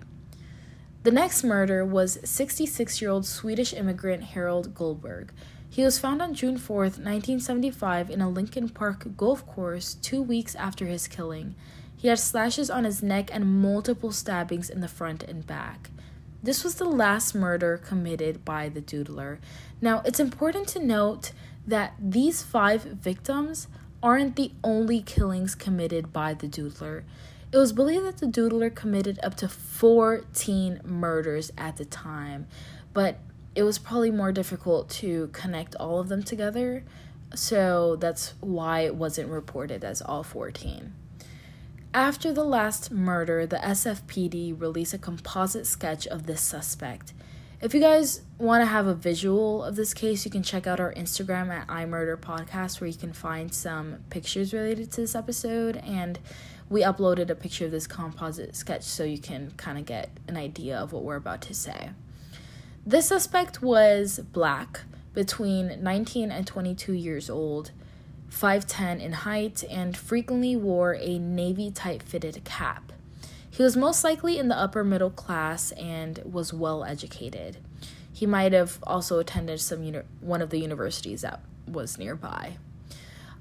The 1.04 1.12
next 1.12 1.46
murder 1.46 1.86
was 1.86 2.20
66 2.26 3.02
year 3.02 3.10
old 3.10 3.26
Swedish 3.26 3.74
immigrant 3.74 4.24
Harald 4.24 4.76
Gullberg. 4.76 5.30
He 5.70 5.84
was 5.84 6.00
found 6.00 6.22
on 6.22 6.34
June 6.34 6.58
4, 6.58 6.78
1975, 6.78 8.10
in 8.10 8.22
a 8.22 8.30
Lincoln 8.30 8.70
Park 8.70 9.16
golf 9.16 9.46
course 9.46 9.94
two 9.94 10.22
weeks 10.22 10.56
after 10.56 10.86
his 10.86 11.08
killing. 11.08 11.56
He 11.96 12.08
had 12.08 12.20
slashes 12.20 12.70
on 12.70 12.86
his 12.86 13.04
neck 13.04 13.30
and 13.32 13.62
multiple 13.62 14.12
stabbings 14.12 14.70
in 14.70 14.82
the 14.82 14.88
front 14.88 15.22
and 15.24 15.46
back. 15.46 15.92
This 16.42 16.64
was 16.64 16.76
the 16.76 16.86
last 16.86 17.36
murder 17.36 17.78
committed 17.78 18.44
by 18.44 18.70
the 18.70 18.82
doodler. 18.82 19.38
Now, 19.82 20.02
it's 20.06 20.20
important 20.20 20.68
to 20.70 20.84
note 20.84 21.34
that 21.68 21.94
these 22.00 22.42
five 22.42 22.84
victims 22.84 23.68
aren't 24.02 24.38
the 24.38 24.54
only 24.64 25.02
killings 25.02 25.54
committed 25.54 26.12
by 26.12 26.34
the 26.34 26.48
doodler. 26.48 27.04
It 27.52 27.58
was 27.58 27.74
believed 27.74 28.06
that 28.06 28.18
the 28.18 28.28
doodler 28.28 28.74
committed 28.74 29.20
up 29.22 29.36
to 29.36 29.50
14 29.50 30.82
murders 30.84 31.52
at 31.58 31.78
the 31.78 31.86
time, 31.86 32.48
but 32.94 33.20
it 33.60 33.64
was 33.64 33.78
probably 33.78 34.10
more 34.10 34.32
difficult 34.32 34.90
to 34.90 35.28
connect 35.34 35.76
all 35.76 36.00
of 36.00 36.08
them 36.08 36.24
together, 36.24 36.86
so 37.36 37.98
that's 37.98 38.34
why 38.40 38.80
it 38.80 38.96
wasn't 38.96 39.30
reported 39.30 39.84
as 39.84 40.02
all 40.02 40.24
14. 40.24 40.94
After 41.94 42.32
the 42.32 42.46
last 42.46 42.90
murder, 42.90 43.46
the 43.46 43.58
SFPD 43.58 44.58
released 44.58 44.94
a 44.94 44.98
composite 44.98 45.68
sketch 45.68 46.08
of 46.08 46.26
this 46.26 46.40
suspect. 46.40 47.12
If 47.62 47.74
you 47.74 47.82
guys 47.82 48.22
want 48.38 48.62
to 48.62 48.66
have 48.66 48.88
a 48.88 48.96
visual 48.96 49.62
of 49.66 49.76
this 49.76 49.94
case, 49.94 50.24
you 50.24 50.32
can 50.32 50.42
check 50.42 50.66
out 50.66 50.80
our 50.80 50.94
Instagram 50.94 51.50
at 51.50 51.68
iMurder 51.68 52.16
Podcast, 52.16 52.80
where 52.80 52.90
you 52.90 52.98
can 52.98 53.12
find 53.12 53.54
some 53.54 53.98
pictures 54.10 54.54
related 54.54 54.90
to 54.94 55.02
this 55.02 55.16
episode. 55.16 55.76
And 55.84 56.18
we 56.70 56.82
uploaded 56.84 57.30
a 57.30 57.36
picture 57.36 57.66
of 57.66 57.72
this 57.72 57.88
composite 57.88 58.56
sketch 58.56 58.84
so 58.84 59.04
you 59.04 59.20
can 59.20 59.52
kind 59.58 59.78
of 59.78 59.86
get 59.86 60.12
an 60.30 60.38
idea 60.38 60.78
of 60.78 60.94
what 60.94 61.04
we're 61.04 61.18
about 61.18 61.42
to 61.42 61.54
say. 61.54 61.90
This 62.86 63.08
suspect 63.08 63.62
was 63.62 64.20
black, 64.20 64.82
between 65.14 65.84
19 65.84 66.32
and 66.32 66.48
22 66.48 66.94
years 66.94 67.30
old 67.30 67.72
5'10 68.32 69.02
in 69.02 69.12
height, 69.12 69.64
and 69.70 69.98
frequently 69.98 70.56
wore 70.56 70.94
a 70.94 71.18
navy 71.18 71.72
tight 71.72 72.04
fitted 72.04 72.44
cap. 72.44 72.94
He 73.50 73.64
was 73.64 73.76
most 73.76 74.04
likely 74.04 74.38
in 74.38 74.48
the 74.48 74.58
upper 74.58 74.84
middle 74.84 75.10
class 75.10 75.72
and 75.74 76.20
was 76.24 76.54
well 76.54 76.84
educated. 76.84 77.58
He 78.14 78.26
might 78.26 78.54
have 78.54 78.80
also 78.84 79.20
attended 79.20 79.60
some 79.60 79.84
uni- 79.84 80.04
one 80.22 80.42
of 80.42 80.52
the 80.52 80.60
universities 80.60 81.22
that 81.22 81.42
was 81.68 81.98
nearby. 81.98 82.58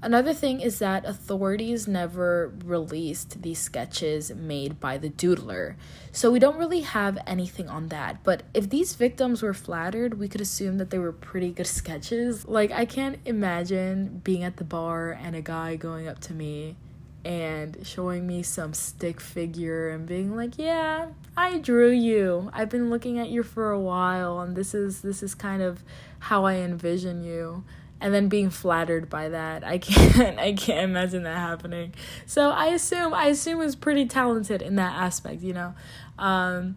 Another 0.01 0.33
thing 0.33 0.61
is 0.61 0.79
that 0.79 1.05
authorities 1.05 1.85
never 1.85 2.53
released 2.63 3.41
these 3.41 3.59
sketches 3.59 4.33
made 4.33 4.79
by 4.79 4.97
the 4.97 5.09
doodler, 5.09 5.75
so 6.13 6.31
we 6.31 6.39
don't 6.39 6.57
really 6.57 6.81
have 6.81 7.17
anything 7.27 7.67
on 7.67 7.89
that. 7.89 8.23
But 8.23 8.43
if 8.53 8.69
these 8.69 8.95
victims 8.95 9.41
were 9.41 9.53
flattered, 9.53 10.17
we 10.17 10.29
could 10.29 10.39
assume 10.39 10.77
that 10.77 10.89
they 10.89 10.99
were 10.99 11.11
pretty 11.11 11.51
good 11.51 11.67
sketches. 11.67 12.47
Like, 12.47 12.71
I 12.71 12.85
can't 12.85 13.19
imagine 13.25 14.21
being 14.23 14.43
at 14.43 14.55
the 14.55 14.63
bar 14.63 15.11
and 15.11 15.35
a 15.35 15.41
guy 15.41 15.75
going 15.75 16.07
up 16.07 16.21
to 16.21 16.33
me 16.33 16.77
and 17.25 17.85
showing 17.85 18.25
me 18.25 18.41
some 18.41 18.73
stick 18.73 19.19
figure 19.19 19.89
and 19.89 20.05
being 20.05 20.33
like, 20.33 20.57
"Yeah, 20.57 21.07
I 21.35 21.57
drew 21.57 21.89
you. 21.89 22.49
I've 22.53 22.69
been 22.69 22.89
looking 22.89 23.19
at 23.19 23.29
you 23.29 23.43
for 23.43 23.71
a 23.71 23.79
while 23.79 24.39
and 24.39 24.55
this 24.55 24.73
is 24.73 25.01
this 25.01 25.21
is 25.21 25.35
kind 25.35 25.61
of 25.61 25.83
how 26.19 26.45
I 26.45 26.55
envision 26.55 27.21
you." 27.21 27.65
And 28.01 28.13
then 28.13 28.29
being 28.29 28.49
flattered 28.49 29.09
by 29.09 29.29
that. 29.29 29.63
I 29.63 29.77
can't 29.79 30.39
I 30.39 30.53
can't 30.53 30.89
imagine 30.89 31.23
that 31.23 31.37
happening. 31.37 31.93
So 32.25 32.51
I 32.51 32.67
assume 32.67 33.13
I 33.13 33.27
assume 33.27 33.59
was 33.59 33.75
pretty 33.75 34.05
talented 34.05 34.61
in 34.61 34.75
that 34.75 34.95
aspect, 34.95 35.41
you 35.41 35.53
know. 35.53 35.73
Um, 36.17 36.75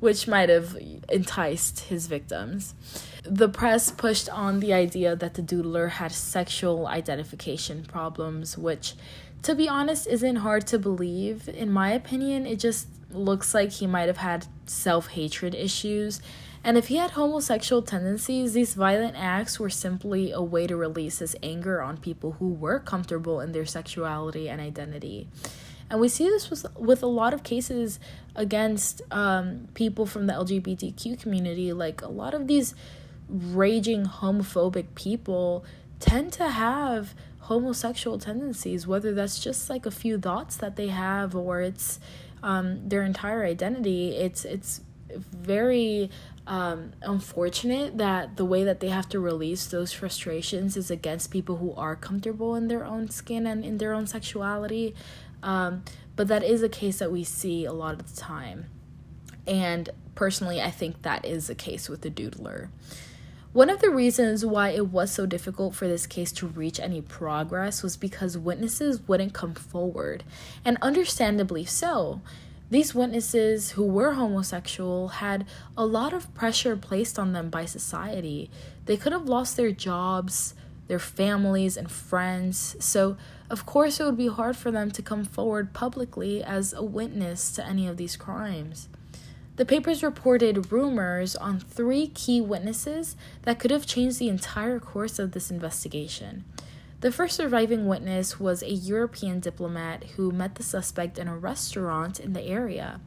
which 0.00 0.28
might 0.28 0.48
have 0.48 0.76
enticed 1.08 1.80
his 1.80 2.06
victims. 2.06 2.74
The 3.24 3.48
press 3.48 3.90
pushed 3.90 4.28
on 4.28 4.60
the 4.60 4.72
idea 4.72 5.16
that 5.16 5.34
the 5.34 5.42
doodler 5.42 5.90
had 5.90 6.12
sexual 6.12 6.86
identification 6.86 7.84
problems, 7.84 8.56
which, 8.56 8.94
to 9.42 9.56
be 9.56 9.68
honest, 9.68 10.06
isn't 10.06 10.36
hard 10.36 10.68
to 10.68 10.78
believe. 10.78 11.48
In 11.48 11.72
my 11.72 11.90
opinion, 11.90 12.46
it 12.46 12.60
just 12.60 12.86
looks 13.10 13.54
like 13.54 13.72
he 13.72 13.86
might 13.86 14.06
have 14.06 14.18
had 14.18 14.46
self 14.66 15.08
hatred 15.08 15.54
issues 15.54 16.20
and 16.64 16.76
if 16.76 16.88
he 16.88 16.96
had 16.96 17.12
homosexual 17.12 17.82
tendencies, 17.82 18.52
these 18.52 18.74
violent 18.74 19.16
acts 19.16 19.58
were 19.60 19.70
simply 19.70 20.32
a 20.32 20.42
way 20.42 20.66
to 20.66 20.76
release 20.76 21.20
his 21.20 21.36
anger 21.42 21.80
on 21.80 21.96
people 21.96 22.32
who 22.32 22.48
were 22.48 22.78
comfortable 22.78 23.40
in 23.40 23.52
their 23.52 23.66
sexuality 23.66 24.48
and 24.48 24.60
identity. 24.60 25.28
And 25.90 26.00
we 26.00 26.08
see 26.08 26.28
this 26.28 26.50
with, 26.50 26.66
with 26.76 27.02
a 27.02 27.06
lot 27.06 27.32
of 27.32 27.42
cases 27.42 27.98
against 28.36 29.00
um, 29.10 29.68
people 29.74 30.04
from 30.04 30.26
the 30.26 30.34
LGBTQ 30.34 31.20
community. 31.20 31.72
Like 31.72 32.02
a 32.02 32.08
lot 32.08 32.34
of 32.34 32.46
these 32.46 32.74
raging 33.28 34.04
homophobic 34.04 34.94
people 34.94 35.64
tend 36.00 36.32
to 36.34 36.48
have 36.48 37.14
homosexual 37.40 38.18
tendencies, 38.18 38.86
whether 38.86 39.14
that's 39.14 39.42
just 39.42 39.70
like 39.70 39.86
a 39.86 39.90
few 39.90 40.18
thoughts 40.18 40.56
that 40.56 40.76
they 40.76 40.88
have 40.88 41.34
or 41.34 41.62
it's 41.62 41.98
um, 42.42 42.86
their 42.88 43.02
entire 43.02 43.44
identity. 43.44 44.14
It's 44.16 44.44
it's 44.44 44.82
very 45.16 46.10
um, 46.48 46.92
unfortunate 47.02 47.98
that 47.98 48.38
the 48.38 48.44
way 48.44 48.64
that 48.64 48.80
they 48.80 48.88
have 48.88 49.08
to 49.10 49.20
release 49.20 49.66
those 49.66 49.92
frustrations 49.92 50.78
is 50.78 50.90
against 50.90 51.30
people 51.30 51.58
who 51.58 51.74
are 51.74 51.94
comfortable 51.94 52.54
in 52.54 52.68
their 52.68 52.84
own 52.84 53.10
skin 53.10 53.46
and 53.46 53.64
in 53.64 53.76
their 53.76 53.92
own 53.92 54.06
sexuality. 54.06 54.94
Um, 55.42 55.84
but 56.16 56.26
that 56.28 56.42
is 56.42 56.62
a 56.62 56.68
case 56.68 56.98
that 57.00 57.12
we 57.12 57.22
see 57.22 57.66
a 57.66 57.72
lot 57.72 58.00
of 58.00 58.10
the 58.10 58.20
time. 58.20 58.66
And 59.46 59.90
personally, 60.14 60.60
I 60.60 60.70
think 60.70 61.02
that 61.02 61.24
is 61.26 61.48
the 61.48 61.54
case 61.54 61.88
with 61.88 62.00
the 62.00 62.10
doodler. 62.10 62.70
One 63.52 63.68
of 63.70 63.80
the 63.80 63.90
reasons 63.90 64.44
why 64.44 64.70
it 64.70 64.88
was 64.88 65.10
so 65.10 65.26
difficult 65.26 65.74
for 65.74 65.86
this 65.86 66.06
case 66.06 66.32
to 66.32 66.46
reach 66.46 66.80
any 66.80 67.02
progress 67.02 67.82
was 67.82 67.96
because 67.96 68.38
witnesses 68.38 69.06
wouldn't 69.06 69.34
come 69.34 69.54
forward, 69.54 70.24
and 70.64 70.78
understandably 70.80 71.64
so. 71.64 72.20
These 72.70 72.94
witnesses 72.94 73.70
who 73.70 73.84
were 73.84 74.12
homosexual 74.12 75.08
had 75.08 75.46
a 75.76 75.86
lot 75.86 76.12
of 76.12 76.32
pressure 76.34 76.76
placed 76.76 77.18
on 77.18 77.32
them 77.32 77.48
by 77.48 77.64
society. 77.64 78.50
They 78.84 78.98
could 78.98 79.12
have 79.12 79.26
lost 79.26 79.56
their 79.56 79.72
jobs, 79.72 80.54
their 80.86 80.98
families, 80.98 81.78
and 81.78 81.90
friends. 81.90 82.76
So, 82.78 83.16
of 83.48 83.64
course, 83.64 84.00
it 84.00 84.04
would 84.04 84.18
be 84.18 84.28
hard 84.28 84.54
for 84.54 84.70
them 84.70 84.90
to 84.90 85.00
come 85.00 85.24
forward 85.24 85.72
publicly 85.72 86.44
as 86.44 86.74
a 86.74 86.82
witness 86.82 87.52
to 87.52 87.66
any 87.66 87.86
of 87.88 87.96
these 87.96 88.16
crimes. 88.16 88.88
The 89.56 89.64
papers 89.64 90.02
reported 90.02 90.70
rumors 90.70 91.34
on 91.34 91.58
three 91.58 92.08
key 92.08 92.40
witnesses 92.40 93.16
that 93.42 93.58
could 93.58 93.70
have 93.70 93.86
changed 93.86 94.18
the 94.18 94.28
entire 94.28 94.78
course 94.78 95.18
of 95.18 95.32
this 95.32 95.50
investigation. 95.50 96.44
The 97.00 97.12
first 97.12 97.36
surviving 97.36 97.86
witness 97.86 98.40
was 98.40 98.60
a 98.62 98.72
European 98.72 99.38
diplomat 99.38 100.02
who 100.16 100.32
met 100.32 100.56
the 100.56 100.64
suspect 100.64 101.16
in 101.16 101.28
a 101.28 101.36
restaurant 101.36 102.18
in 102.18 102.32
the 102.32 102.42
area. 102.42 103.00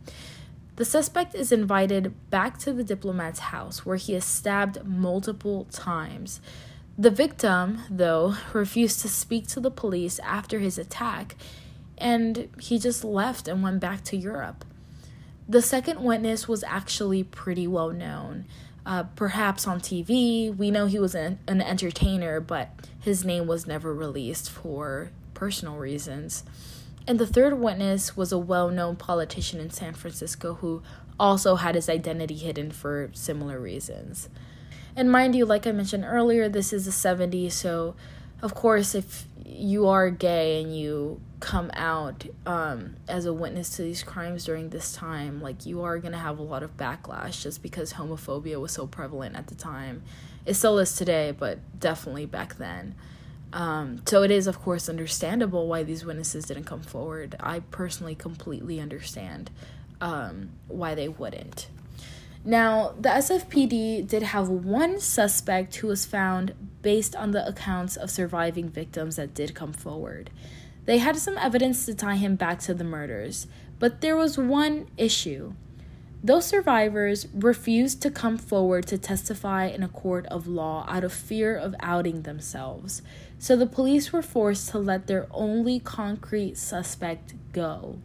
The 0.78 0.86
suspect 0.86 1.36
is 1.36 1.52
invited 1.52 2.30
back 2.30 2.58
to 2.60 2.72
the 2.72 2.86
diplomat's 2.86 3.40
house 3.40 3.86
where 3.86 3.98
he 3.98 4.16
is 4.16 4.24
stabbed 4.24 4.86
multiple 4.86 5.66
times. 5.66 6.40
The 6.98 7.12
victim, 7.12 7.80
though, 7.90 8.36
refused 8.54 9.02
to 9.02 9.10
speak 9.10 9.48
to 9.48 9.60
the 9.60 9.72
police 9.72 10.20
after 10.20 10.60
his 10.60 10.78
attack 10.78 11.36
and 11.98 12.48
he 12.60 12.80
just 12.80 13.04
left 13.04 13.50
and 13.50 13.62
went 13.62 13.82
back 13.82 14.06
to 14.06 14.18
Europe. 14.18 14.64
The 15.50 15.62
second 15.62 16.02
witness 16.02 16.48
was 16.48 16.64
actually 16.64 17.24
pretty 17.24 17.68
well 17.68 17.92
known 17.92 18.46
uh, 18.86 19.04
perhaps 19.16 19.68
on 19.68 19.80
TV. 19.80 20.56
We 20.56 20.72
know 20.72 20.86
he 20.88 21.00
was 21.00 21.16
an, 21.16 21.40
an 21.48 21.62
entertainer, 21.62 22.40
but 22.40 22.70
his 23.00 23.24
name 23.24 23.48
was 23.48 23.68
never 23.68 23.94
released 23.94 24.50
for 24.50 25.12
personal 25.34 25.76
reasons. 25.76 26.44
And 27.08 27.20
the 27.20 27.28
third 27.28 27.60
witness 27.60 28.16
was 28.16 28.32
a 28.32 28.38
well 28.38 28.70
known 28.70 28.96
politician 28.96 29.60
in 29.60 29.72
San 29.72 29.94
Francisco 29.94 30.56
who 30.56 30.84
also 31.20 31.56
had 31.56 31.76
his 31.76 31.90
identity 31.90 32.36
hidden 32.36 32.72
for 32.72 33.10
similar 33.14 33.60
reasons. 33.60 34.30
And 34.96 35.12
mind 35.12 35.36
you, 35.36 35.46
like 35.46 35.66
I 35.66 35.72
mentioned 35.72 36.06
earlier, 36.06 36.50
this 36.50 36.74
is 36.74 36.86
the 36.86 36.92
70s, 36.92 37.54
so 37.54 37.96
of 38.42 38.56
course, 38.56 38.96
if 38.96 39.26
you 39.52 39.88
are 39.88 40.10
gay 40.10 40.62
and 40.62 40.76
you 40.78 41.20
come 41.40 41.70
out 41.74 42.26
um, 42.46 42.96
as 43.08 43.26
a 43.26 43.34
witness 43.34 43.76
to 43.76 43.82
these 43.82 44.04
crimes 44.04 44.46
during 44.46 44.70
this 44.70 44.94
time, 44.94 45.42
like 45.42 45.66
you 45.66 45.82
are 45.84 46.00
gonna 46.00 46.18
have 46.20 46.40
a 46.40 46.44
lot 46.44 46.64
of 46.64 46.78
backlash 46.78 47.42
just 47.44 47.62
because 47.62 47.94
homophobia 47.94 48.60
was 48.60 48.72
so 48.72 48.88
prevalent 48.88 49.36
at 49.36 49.48
the 49.48 49.56
time. 49.56 50.04
It 50.46 50.54
still 50.56 50.80
is 50.80 50.96
today, 50.96 51.32
but 51.38 51.60
definitely 51.80 52.26
back 52.26 52.58
then. 52.58 52.96
Um, 53.54 54.02
so 54.06 54.24
it 54.24 54.32
is, 54.32 54.48
of 54.48 54.60
course, 54.62 54.88
understandable 54.88 55.68
why 55.68 55.84
these 55.84 56.06
witnesses 56.06 56.46
didn't 56.46 56.64
come 56.64 56.82
forward. 56.82 57.36
I 57.40 57.60
personally 57.60 58.16
completely 58.16 58.80
understand. 58.80 59.52
um, 60.02 60.50
why 60.68 60.96
they 60.96 61.08
wouldn't. 61.08 61.68
Now, 62.44 62.96
the 63.00 63.10
SFPD 63.10 64.08
did 64.08 64.24
have 64.24 64.50
one 64.50 65.00
suspect 65.00 65.76
who 65.76 65.88
was 65.88 66.06
found 66.06 66.56
based 66.82 67.16
on 67.16 67.32
the 67.32 67.48
accounts 67.48 67.96
of 67.96 68.10
surviving 68.10 68.68
victims 68.68 69.18
that 69.18 69.36
did 69.36 69.54
come 69.54 69.74
forward. 69.74 70.32
They 70.86 70.98
had 70.98 71.18
some 71.18 71.38
evidence 71.38 71.86
to 71.86 71.94
tie 71.94 72.16
him 72.16 72.36
back 72.36 72.60
to 72.62 72.74
the 72.74 72.84
murders, 72.84 73.46
but 73.78 74.02
there 74.02 74.18
was 74.18 74.40
one 74.40 74.88
issue. 74.98 75.54
Those 76.24 76.46
survivors 76.46 77.28
refused 77.34 78.02
to 78.02 78.12
come 78.12 78.38
forward 78.38 78.88
to 78.88 78.98
testify 78.98 79.66
in 79.66 79.84
a 79.84 79.88
court 79.88 80.26
of 80.28 80.48
law 80.48 80.86
out 80.88 81.04
of 81.04 81.14
fear 81.14 81.56
of 81.56 81.76
outing 81.80 82.24
themselves, 82.24 83.04
so 83.38 83.56
the 83.56 83.66
police 83.68 84.12
were 84.12 84.22
forced 84.22 84.70
to 84.70 84.80
let 84.80 85.06
their 85.06 85.28
only 85.32 85.80
concrete 85.80 86.58
suspect 86.58 87.34
go. 87.54 88.00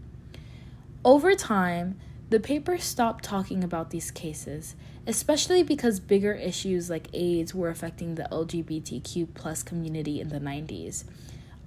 Over 1.04 1.34
time, 1.34 1.98
the 2.28 2.40
paper 2.40 2.76
stopped 2.78 3.24
talking 3.24 3.62
about 3.62 3.90
these 3.90 4.10
cases, 4.10 4.74
especially 5.06 5.62
because 5.62 6.00
bigger 6.00 6.32
issues 6.32 6.90
like 6.90 7.08
AIDS 7.12 7.54
were 7.54 7.68
affecting 7.68 8.16
the 8.16 8.28
LGBTQ 8.32 9.28
plus 9.34 9.62
community 9.62 10.20
in 10.20 10.28
the 10.30 10.40
90s. 10.40 11.04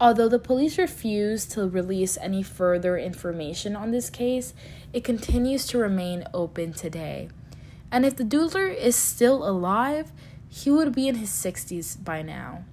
Although 0.01 0.29
the 0.29 0.39
police 0.39 0.77
refused 0.77 1.51
to 1.51 1.67
release 1.67 2.17
any 2.17 2.43
further 2.43 2.97
information 2.97 3.75
on 3.75 3.91
this 3.91 4.09
case, 4.09 4.53
it 4.91 5.03
continues 5.03 5.65
to 5.67 5.77
remain 5.77 6.25
open 6.33 6.73
today. 6.73 7.29
And 7.91 8.05
if 8.05 8.15
the 8.15 8.23
doodler 8.23 8.73
is 8.73 8.95
still 8.95 9.47
alive, 9.47 10.11
he 10.49 10.69
would 10.69 10.93
be 10.93 11.07
in 11.07 11.15
his 11.15 11.29
60s 11.29 12.03
by 12.03 12.21
now. 12.21 12.65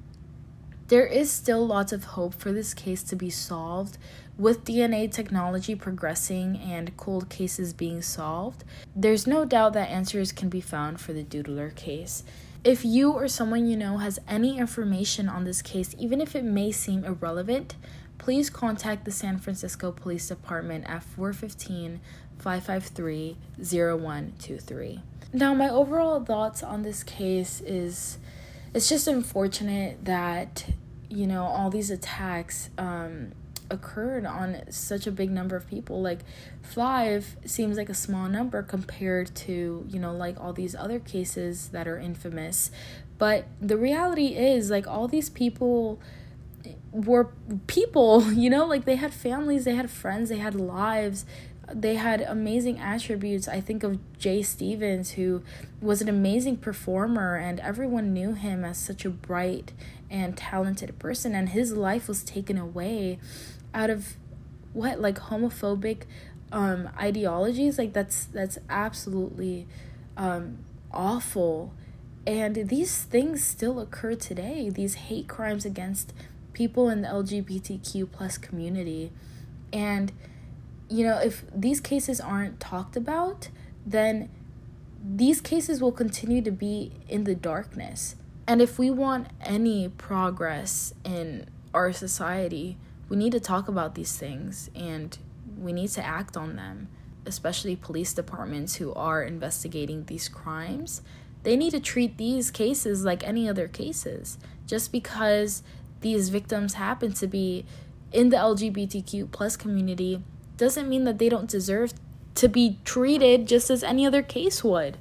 There 0.88 1.07
is 1.07 1.31
still 1.31 1.66
lots 1.66 1.93
of 1.93 2.05
hope 2.05 2.35
for 2.35 2.52
this 2.52 2.73
case 2.73 3.02
to 3.05 3.16
be 3.16 3.31
solved, 3.31 3.99
with 4.38 4.64
DNA 4.64 5.11
technology 5.11 5.75
progressing 5.75 6.59
and 6.59 6.97
cold 6.97 7.28
cases 7.28 7.73
being 7.73 8.02
solved. 8.02 8.64
There's 8.95 9.26
no 9.26 9.45
doubt 9.45 9.73
that 9.75 9.88
answers 9.88 10.33
can 10.33 10.49
be 10.49 10.61
found 10.61 11.00
for 11.00 11.12
the 11.12 11.25
Doodler 11.25 11.75
case. 11.75 12.23
If 12.64 12.85
you 12.85 13.12
or 13.12 13.28
someone 13.28 13.66
you 13.69 13.76
know 13.76 13.99
has 13.99 14.19
any 14.28 14.59
information 14.59 15.28
on 15.28 15.45
this 15.45 15.62
case, 15.62 15.95
even 15.99 16.21
if 16.21 16.35
it 16.35 16.45
may 16.45 16.73
seem 16.73 17.05
irrelevant, 17.05 17.76
please 18.19 18.50
contact 18.50 19.05
the 19.05 19.12
San 19.12 19.38
Francisco 19.38 19.93
Police 19.93 20.28
Department 20.28 20.85
at 20.88 21.02
415 21.02 22.00
553 22.38 23.37
0123. 23.59 25.00
Now, 25.33 25.55
my 25.55 25.69
overall 25.69 26.25
thoughts 26.25 26.62
on 26.62 26.83
this 26.83 27.02
case 27.02 27.61
is 27.61 28.19
it's 28.75 28.88
just 28.88 29.07
unfortunate 29.07 30.05
that, 30.05 30.66
you 31.09 31.26
know, 31.26 31.45
all 31.45 31.71
these 31.71 31.90
attacks 31.90 32.71
um, 32.78 33.33
occurred 33.70 34.25
on 34.26 34.62
such 34.70 35.06
a 35.06 35.11
big 35.11 35.30
number 35.30 35.56
of 35.56 35.66
people. 35.66 36.00
Like 36.00 36.20
five 36.62 37.37
seems 37.44 37.76
like 37.76 37.88
a 37.88 37.94
small 37.94 38.28
number 38.28 38.62
compared 38.62 39.35
to 39.37 39.87
you 39.88 39.99
know 39.99 40.12
like 40.12 40.38
all 40.40 40.52
these 40.52 40.75
other 40.75 40.99
cases 40.99 41.68
that 41.68 41.87
are 41.88 41.99
infamous. 41.99 42.70
But 43.18 43.46
the 43.61 43.76
reality 43.76 44.37
is 44.37 44.70
like 44.70 44.87
all 44.87 45.08
these 45.08 45.30
people 45.30 46.00
were 46.92 47.30
people 47.66 48.32
you 48.32 48.50
know? 48.50 48.66
Like 48.66 48.85
they 48.85 48.96
had 48.96 49.12
families 49.12 49.64
they 49.64 49.75
had 49.75 49.90
friends 49.90 50.28
they 50.28 50.38
had 50.38 50.54
lives 50.54 51.25
they 51.73 51.96
had 51.96 52.20
amazing 52.20 52.78
attributes. 52.78 53.49
I 53.49 53.61
think 53.61 53.82
of 53.82 53.99
Jae 54.18 54.44
Stevens, 54.44 55.12
who 55.12 55.42
was 55.80 56.00
an 56.00 56.08
amazing 56.08 56.58
performer, 56.58 57.37
and 57.37 57.58
everyone 57.61 58.12
knew 58.12 58.35
him 58.35 58.64
as 58.64 58.78
such 58.78 59.04
a 59.04 59.11
bright 59.11 59.73
and 60.11 60.37
talented 60.37 60.99
person, 60.99 61.35
and 61.35 61.50
his 61.50 61.73
life 61.73 62.08
was 62.08 62.23
taken 62.23 62.56
away 62.56 63.18
out 63.75 63.90
of 63.90 64.16
what 64.73 65.00
like 65.00 65.18
homophobic 65.18 66.02
um 66.52 66.88
ideologies? 66.99 67.78
Like 67.78 67.92
that's 67.92 68.26
that's 68.26 68.58
absolutely 68.68 69.66
um 70.16 70.58
awful. 70.92 71.73
And 72.26 72.68
these 72.68 73.04
things 73.04 73.44
still 73.44 73.80
occur 73.80 74.14
today 74.14 74.68
these 74.70 74.94
hate 74.94 75.28
crimes 75.28 75.64
against 75.64 76.12
people 76.52 76.88
in 76.88 77.02
the 77.02 77.08
lgbtq 77.08 78.11
plus 78.12 78.38
community. 78.38 79.12
And 79.73 80.12
you 80.88 81.05
know 81.05 81.19
if 81.19 81.45
these 81.55 81.81
cases 81.81 82.21
aren't 82.21 82.61
talked 82.61 82.97
about 82.97 83.49
then 83.85 84.28
these 85.05 85.40
cases 85.40 85.81
will 85.81 85.93
continue 85.93 86.43
to 86.43 86.50
be 86.50 86.93
in 87.08 87.25
the 87.25 87.34
darkness 87.34 88.17
and 88.47 88.60
if 88.63 88.78
we 88.78 88.91
want 88.91 89.28
any 89.41 89.89
progress 89.89 90.95
in 91.04 91.47
our 91.75 91.93
society 91.93 92.76
we 93.08 93.17
need 93.17 93.32
to 93.32 93.41
talk 93.41 93.69
about 93.69 93.95
these 93.95 94.17
things 94.17 94.71
and 94.75 95.19
we 95.58 95.73
need 95.73 95.89
to 95.91 96.04
act 96.04 96.37
on 96.37 96.56
them, 96.56 96.89
especially 97.25 97.76
police 97.76 98.13
departments 98.13 98.76
who 98.76 98.93
are 98.95 99.23
investigating 99.23 100.04
these 100.04 100.28
crimes. 100.28 101.02
They 101.43 101.56
need 101.56 101.71
to 101.71 101.80
treat 101.80 102.17
these 102.19 102.50
cases 102.50 103.04
like 103.04 103.26
any 103.26 103.49
other 103.49 103.69
cases. 103.69 104.39
Just 104.67 104.91
because 104.91 105.63
these 106.00 106.28
victims 106.28 106.75
happen 106.75 107.13
to 107.15 107.26
be 107.26 107.65
in 108.13 108.30
the 108.30 108.37
LGBTQ 108.37 109.30
plus 109.30 109.56
community 109.56 110.23
doesn't 110.56 110.88
mean 110.88 111.04
that 111.04 111.19
they 111.19 111.28
don't 111.28 111.49
deserve 111.49 111.92
to 112.36 112.49
be 112.49 112.78
treated 112.84 113.47
just 113.47 113.71
as 113.71 113.82
any 113.82 114.06
other 114.06 114.23
case 114.23 114.62
would. 114.62 114.99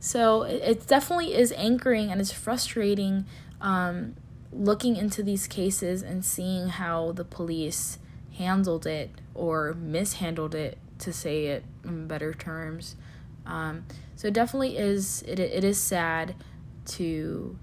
So 0.00 0.42
it 0.42 0.86
definitely 0.86 1.34
is 1.34 1.52
anchoring 1.52 2.10
and 2.10 2.20
it's 2.20 2.32
frustrating 2.32 3.26
um, 3.60 4.14
looking 4.52 4.96
into 4.96 5.22
these 5.22 5.46
cases 5.46 6.02
and 6.02 6.24
seeing 6.24 6.68
how 6.68 7.12
the 7.12 7.24
police 7.24 7.98
handled 8.36 8.86
it 8.86 9.10
or 9.34 9.74
mishandled 9.74 10.54
it 10.54 10.78
to 11.00 11.12
say 11.12 11.46
it 11.46 11.64
in 11.84 12.06
better 12.06 12.32
terms 12.32 12.96
um, 13.46 13.84
so 14.14 14.28
it 14.28 14.34
definitely 14.34 14.76
is 14.76 15.22
it, 15.26 15.40
it 15.40 15.64
is 15.64 15.78
sad 15.78 16.34
to 16.86 17.58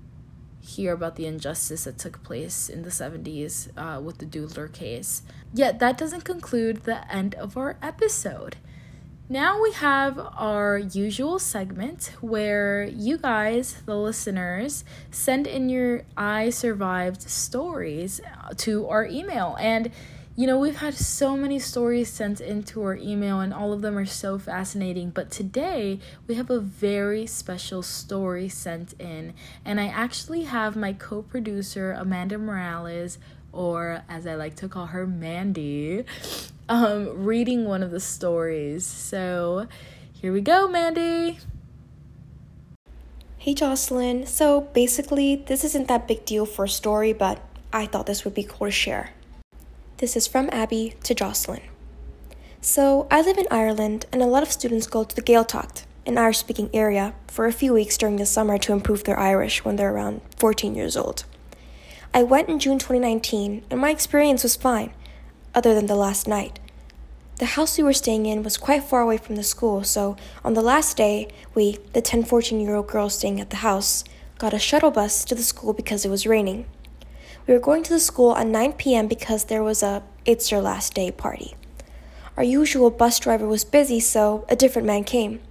hear 0.65 0.93
about 0.93 1.15
the 1.15 1.25
injustice 1.25 1.84
that 1.86 1.97
took 1.97 2.23
place 2.23 2.69
in 2.69 2.82
the 2.82 2.89
70s 2.89 3.69
uh, 3.78 4.01
with 4.01 4.17
the 4.17 4.25
doodler 4.25 4.71
case 4.71 5.21
yet 5.54 5.80
that 5.80 5.97
doesn't 5.97 6.25
conclude 6.25 6.84
the 6.84 7.12
end 7.13 7.36
of 7.36 7.56
our 7.56 7.78
episode 7.82 8.58
now 9.28 9.60
we 9.60 9.71
have 9.71 10.19
our 10.19 10.78
usual 10.78 11.39
segment 11.39 12.12
where 12.21 12.84
you 12.84 13.17
guys, 13.17 13.82
the 13.88 13.95
listeners, 13.95 14.84
send 15.10 15.47
in 15.47 15.67
your 15.67 16.04
I 16.15 16.51
survived 16.51 17.23
stories 17.23 18.21
to 18.58 18.88
our 18.88 19.04
email. 19.04 19.58
And 19.60 19.89
you 20.38 20.45
know, 20.48 20.60
we've 20.60 20.76
had 20.76 20.95
so 20.95 21.38
many 21.38 21.60
stories 21.60 22.10
sent 22.10 22.41
into 22.41 22.84
our 22.84 22.95
email, 22.95 23.39
and 23.39 23.54
all 23.54 23.71
of 23.71 23.82
them 23.82 23.98
are 23.98 24.06
so 24.06 24.38
fascinating. 24.38 25.10
But 25.10 25.32
today, 25.32 26.00
we 26.28 26.36
have 26.36 26.50
a 26.50 26.60
very 26.60 27.26
special 27.26 27.82
story 27.82 28.50
sent 28.50 28.93
in, 29.00 29.34
and 29.63 29.80
I 29.80 29.88
actually 29.88 30.43
have 30.43 30.76
my 30.76 30.91
co 30.91 31.21
producer, 31.21 31.93
Amanda 31.93 32.38
Morales, 32.38 33.17
or 33.54 34.04
as 34.10 34.28
I 34.28 34.36
like 34.36 34.58
to 34.58 34.67
call 34.67 34.88
her, 34.88 35.08
Mandy, 35.08 36.04
um, 36.67 37.24
reading 37.24 37.63
one 37.63 37.82
of 37.82 37.91
the 37.91 38.02
stories. 38.02 38.86
So 38.86 39.67
here 40.12 40.34
we 40.34 40.41
go, 40.41 40.67
Mandy. 40.67 41.39
Hey 43.38 43.54
Joselyn. 43.54 44.28
So 44.28 44.62
basically, 44.62 45.38
this 45.38 45.63
isn't 45.63 45.88
that 45.88 46.10
big 46.10 46.26
deal 46.26 46.45
for 46.45 46.65
a 46.65 46.69
story, 46.69 47.13
but 47.13 47.41
I 47.71 47.86
thought 47.86 48.06
this 48.06 48.26
would 48.26 48.34
be 48.34 48.43
cool 48.43 48.67
to 48.67 48.71
share. 48.71 49.12
This 49.97 50.17
is 50.17 50.27
from 50.27 50.49
Abby 50.51 50.93
to 51.03 51.15
Joselyn. 51.15 51.62
So 52.60 53.08
I 53.10 53.21
live 53.21 53.38
in 53.38 53.47
Ireland, 53.49 54.05
and 54.12 54.21
a 54.21 54.25
lot 54.25 54.43
of 54.43 54.51
students 54.51 54.88
go 54.88 55.05
to 55.05 55.15
the 55.15 55.21
Gaeltacht, 55.21 55.86
an 56.05 56.17
Irish 56.17 56.39
speaking 56.39 56.69
area, 56.73 57.13
for 57.27 57.45
a 57.45 57.53
few 57.53 57.71
weeks 57.71 57.97
during 57.97 58.17
the 58.17 58.25
summer 58.25 58.58
to 58.58 58.73
improve 58.73 59.05
their 59.05 59.17
Irish 59.17 59.63
when 59.63 59.77
they're 59.77 59.93
around 59.93 60.19
14 60.38 60.75
years 60.75 60.97
old. 60.97 61.23
I 62.13 62.23
went 62.23 62.49
in 62.49 62.60
June 62.60 62.77
2019, 62.77 63.63
and 63.69 63.79
my 63.79 63.89
experience 63.89 64.43
was 64.43 64.58
fine 64.58 64.91
other 65.53 65.73
than 65.73 65.86
the 65.86 65.95
last 65.95 66.27
night. 66.27 66.60
The 67.39 67.55
house 67.55 67.77
we 67.77 67.86
were 67.86 67.93
staying 67.93 68.25
in 68.25 68.43
was 68.43 68.58
quite 68.58 68.84
far 68.84 68.99
away 68.99 69.15
from 69.15 69.38
the 69.38 69.43
school, 69.43 69.86
so 69.86 70.17
on 70.43 70.55
the 70.55 70.62
last 70.62 70.97
day, 70.97 71.29
we, 71.53 71.77
the 71.93 72.01
10 72.01 72.25
14 72.25 72.60
year 72.60 72.75
old 72.75 72.88
girls 72.88 73.15
staying 73.17 73.39
at 73.39 73.49
the 73.49 73.63
house, 73.67 74.03
got 74.39 74.53
a 74.53 74.60
shuttle 74.60 74.91
bus 74.91 75.23
to 75.23 75.36
the 75.36 75.41
school 75.41 75.71
because 75.71 76.03
it 76.03 76.10
was 76.10 76.27
raining. 76.27 76.65
We 77.47 77.53
were 77.53 77.60
going 77.60 77.84
to 77.84 77.93
the 77.93 77.99
school 77.99 78.36
at 78.36 78.47
9 78.47 78.73
p.m. 78.73 79.08
because 79.08 79.43
there 79.43 79.62
was 79.62 79.84
a 79.84 80.01
It's 80.25 80.49
Your 80.49 80.62
Last 80.62 80.95
Day 80.95 81.12
party. 81.12 81.53
Our 82.38 82.43
usual 82.43 82.89
bus 82.89 83.19
driver 83.19 83.45
was 83.45 83.63
busy, 83.63 83.99
so 83.99 84.47
a 84.49 84.55
different 84.55 84.88
man 84.88 85.03
came. 85.03 85.41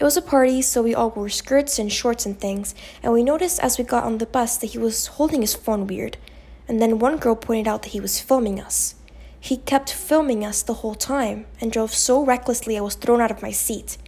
It 0.00 0.02
was 0.02 0.16
a 0.16 0.22
party, 0.22 0.60
so 0.60 0.82
we 0.82 0.92
all 0.92 1.10
wore 1.10 1.28
skirts 1.28 1.78
and 1.78 1.92
shorts 1.92 2.26
and 2.26 2.36
things, 2.36 2.74
and 3.00 3.12
we 3.12 3.22
noticed 3.22 3.60
as 3.60 3.78
we 3.78 3.84
got 3.84 4.02
on 4.02 4.18
the 4.18 4.26
bus 4.26 4.56
that 4.56 4.72
he 4.72 4.78
was 4.78 5.06
holding 5.06 5.42
his 5.42 5.54
phone 5.54 5.86
weird. 5.86 6.16
And 6.66 6.82
then 6.82 6.98
one 6.98 7.16
girl 7.16 7.36
pointed 7.36 7.68
out 7.68 7.82
that 7.82 7.92
he 7.92 8.00
was 8.00 8.18
filming 8.18 8.60
us. 8.60 8.96
He 9.38 9.56
kept 9.56 9.92
filming 9.92 10.44
us 10.44 10.62
the 10.62 10.82
whole 10.82 10.96
time 10.96 11.46
and 11.60 11.70
drove 11.70 11.94
so 11.94 12.24
recklessly 12.24 12.76
I 12.76 12.80
was 12.80 12.96
thrown 12.96 13.20
out 13.20 13.30
of 13.30 13.40
my 13.40 13.52
seat. 13.52 13.98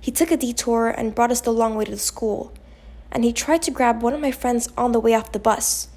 He 0.00 0.10
took 0.10 0.30
a 0.30 0.38
detour 0.38 0.88
and 0.88 1.14
brought 1.14 1.32
us 1.32 1.42
the 1.42 1.52
long 1.52 1.74
way 1.74 1.84
to 1.84 1.90
the 1.90 1.98
school, 1.98 2.54
and 3.10 3.24
he 3.24 3.32
tried 3.34 3.60
to 3.62 3.70
grab 3.70 4.00
one 4.00 4.14
of 4.14 4.22
my 4.22 4.30
friends 4.30 4.70
on 4.78 4.92
the 4.92 5.00
way 5.00 5.12
off 5.14 5.32
the 5.32 5.38
bus. 5.38 5.88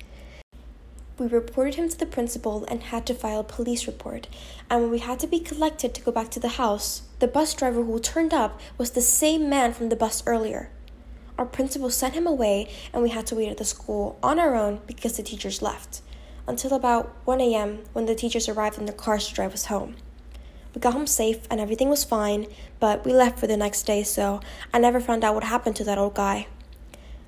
We 1.18 1.28
reported 1.28 1.76
him 1.76 1.88
to 1.88 1.98
the 1.98 2.06
principal 2.06 2.66
and 2.66 2.84
had 2.84 3.06
to 3.06 3.14
file 3.14 3.40
a 3.40 3.44
police 3.46 3.88
report, 3.88 4.28
and 4.70 4.82
when 4.82 4.92
we 4.92 5.00
had 5.00 5.18
to 5.22 5.28
be 5.28 5.40
collected 5.40 5.94
to 5.94 6.02
go 6.02 6.12
back 6.12 6.30
to 6.32 6.42
the 6.42 6.60
house, 6.60 7.04
the 7.20 7.28
bus 7.28 7.54
driver 7.54 7.82
who 7.82 8.00
turned 8.00 8.34
up 8.34 8.60
was 8.78 8.92
the 8.92 9.00
same 9.00 9.50
man 9.50 9.72
from 9.72 9.88
the 9.88 9.96
bus 9.96 10.22
earlier. 10.28 10.70
Our 11.38 11.46
principal 11.46 11.90
sent 11.90 12.16
him 12.16 12.28
away, 12.28 12.70
and 12.92 13.02
we 13.02 13.12
had 13.12 13.26
to 13.28 13.36
wait 13.36 13.48
at 13.48 13.56
the 13.56 13.64
school 13.64 14.20
on 14.22 14.40
our 14.40 14.56
own 14.56 14.82
because 14.88 15.16
the 15.16 15.24
teachers 15.24 15.62
left, 15.62 16.02
until 16.48 16.74
about 16.74 17.16
1 17.24 17.40
a.m. 17.40 17.84
when 17.94 18.08
the 18.08 18.16
teachers 18.16 18.50
arrived 18.50 18.78
in 18.78 18.86
their 18.86 18.94
cars 18.94 19.30
to 19.30 19.34
drive 19.34 19.54
us 19.54 19.68
home. 19.68 19.96
We 20.74 20.82
got 20.82 20.92
home 20.92 21.08
safe 21.08 21.48
and 21.50 21.62
everything 21.62 21.88
was 21.88 22.04
fine, 22.04 22.48
but 22.82 23.06
we 23.06 23.14
left 23.14 23.40
for 23.40 23.48
the 23.48 23.56
next 23.56 23.84
day, 23.84 24.04
so 24.04 24.42
I 24.74 24.80
never 24.80 25.00
found 25.00 25.24
out 25.24 25.34
what 25.34 25.46
happened 25.46 25.78
to 25.78 25.86
that 25.86 25.98
old 25.98 26.16
guy. 26.16 26.48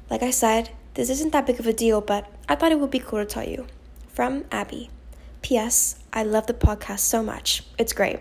Like 0.09 0.23
I 0.23 0.31
said, 0.31 0.71
this 0.95 1.09
isn't 1.09 1.31
that 1.31 1.45
big 1.45 1.61
of 1.61 1.67
a 1.67 1.71
deal, 1.71 2.01
but 2.01 2.29
I 2.49 2.55
thought 2.55 2.73
it 2.73 2.81
would 2.81 2.91
be 2.91 2.99
cool 2.99 3.19
to 3.19 3.25
tell 3.25 3.47
you. 3.47 3.65
From 4.17 4.45
Abby. 4.51 4.89
P.S. 5.43 5.99
I 6.11 6.23
love 6.23 6.47
the 6.47 6.53
podcast 6.55 7.01
so 7.01 7.21
much. 7.21 7.61
It's 7.77 7.93
great. 7.93 8.17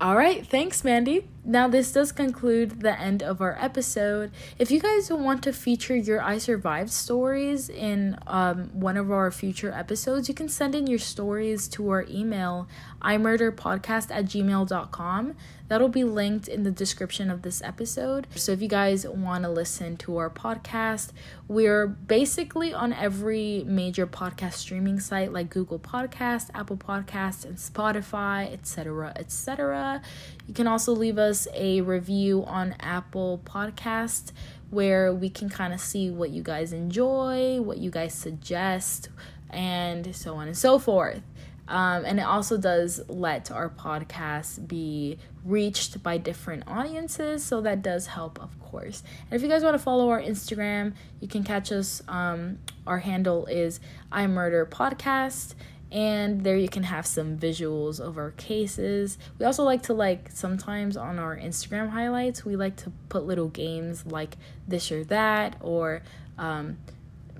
All 0.00 0.16
right, 0.16 0.46
thanks, 0.46 0.84
Mandy. 0.84 1.28
Now, 1.50 1.66
this 1.66 1.92
does 1.92 2.12
conclude 2.12 2.82
the 2.82 3.00
end 3.00 3.22
of 3.22 3.40
our 3.40 3.56
episode. 3.58 4.32
If 4.58 4.70
you 4.70 4.80
guys 4.80 5.10
want 5.10 5.42
to 5.44 5.52
feature 5.54 5.96
your 5.96 6.20
I 6.20 6.36
Survived 6.36 6.90
stories 6.90 7.70
in 7.70 8.18
um, 8.26 8.68
one 8.74 8.98
of 8.98 9.10
our 9.10 9.30
future 9.30 9.72
episodes, 9.72 10.28
you 10.28 10.34
can 10.34 10.50
send 10.50 10.74
in 10.74 10.86
your 10.86 10.98
stories 10.98 11.66
to 11.68 11.88
our 11.88 12.04
email, 12.06 12.68
imurderpodcast 13.00 14.10
at 14.10 14.26
gmail.com. 14.26 15.36
That'll 15.68 15.88
be 15.88 16.04
linked 16.04 16.48
in 16.48 16.62
the 16.62 16.70
description 16.70 17.30
of 17.30 17.42
this 17.42 17.62
episode. 17.62 18.26
So 18.34 18.52
if 18.52 18.62
you 18.62 18.68
guys 18.68 19.06
want 19.06 19.44
to 19.44 19.50
listen 19.50 19.98
to 19.98 20.16
our 20.16 20.30
podcast, 20.30 21.12
we're 21.46 21.86
basically 21.86 22.72
on 22.72 22.94
every 22.94 23.64
major 23.66 24.06
podcast 24.06 24.54
streaming 24.54 24.98
site 24.98 25.30
like 25.30 25.50
Google 25.50 25.78
Podcast, 25.78 26.48
Apple 26.54 26.78
Podcast, 26.78 27.44
and 27.44 27.56
Spotify, 27.56 28.50
etc., 28.50 29.12
etc. 29.16 30.00
You 30.46 30.54
can 30.54 30.66
also 30.66 30.92
leave 30.92 31.18
us 31.38 31.48
a 31.54 31.80
review 31.82 32.44
on 32.46 32.74
Apple 32.80 33.40
Podcast 33.44 34.32
where 34.70 35.12
we 35.12 35.30
can 35.30 35.48
kind 35.48 35.72
of 35.72 35.80
see 35.80 36.10
what 36.10 36.30
you 36.30 36.42
guys 36.42 36.72
enjoy, 36.72 37.60
what 37.60 37.78
you 37.78 37.90
guys 37.90 38.12
suggest, 38.12 39.08
and 39.50 40.16
so 40.16 40.34
on 40.34 40.48
and 40.48 40.56
so 40.56 40.80
forth. 40.80 41.22
Um, 41.68 42.04
and 42.04 42.18
it 42.18 42.22
also 42.22 42.56
does 42.56 43.00
let 43.08 43.50
our 43.52 43.68
podcast 43.68 44.66
be 44.66 45.18
reached 45.44 46.02
by 46.02 46.18
different 46.18 46.64
audiences, 46.66 47.44
so 47.44 47.60
that 47.60 47.82
does 47.82 48.06
help, 48.06 48.42
of 48.42 48.58
course. 48.60 49.04
And 49.30 49.36
if 49.36 49.42
you 49.42 49.48
guys 49.48 49.62
want 49.62 49.74
to 49.74 49.82
follow 49.82 50.08
our 50.08 50.20
Instagram, 50.20 50.94
you 51.20 51.28
can 51.28 51.44
catch 51.44 51.70
us. 51.70 52.02
Um, 52.08 52.58
our 52.86 52.98
handle 52.98 53.46
is 53.46 53.78
I 54.10 54.26
Murder 54.26 54.66
Podcast, 54.66 55.54
and 55.90 56.44
there 56.44 56.56
you 56.56 56.68
can 56.68 56.84
have 56.84 57.06
some 57.06 57.38
visuals 57.38 57.98
of 58.00 58.18
our 58.18 58.32
cases. 58.32 59.18
We 59.38 59.46
also 59.46 59.64
like 59.64 59.82
to 59.84 59.94
like 59.94 60.30
sometimes 60.32 60.96
on 60.96 61.18
our 61.18 61.36
Instagram 61.36 61.90
highlights, 61.90 62.44
we 62.44 62.56
like 62.56 62.76
to 62.76 62.92
put 63.08 63.26
little 63.26 63.48
games 63.48 64.06
like 64.06 64.36
this 64.66 64.92
or 64.92 65.04
that 65.04 65.56
or. 65.60 66.02
Um, 66.36 66.78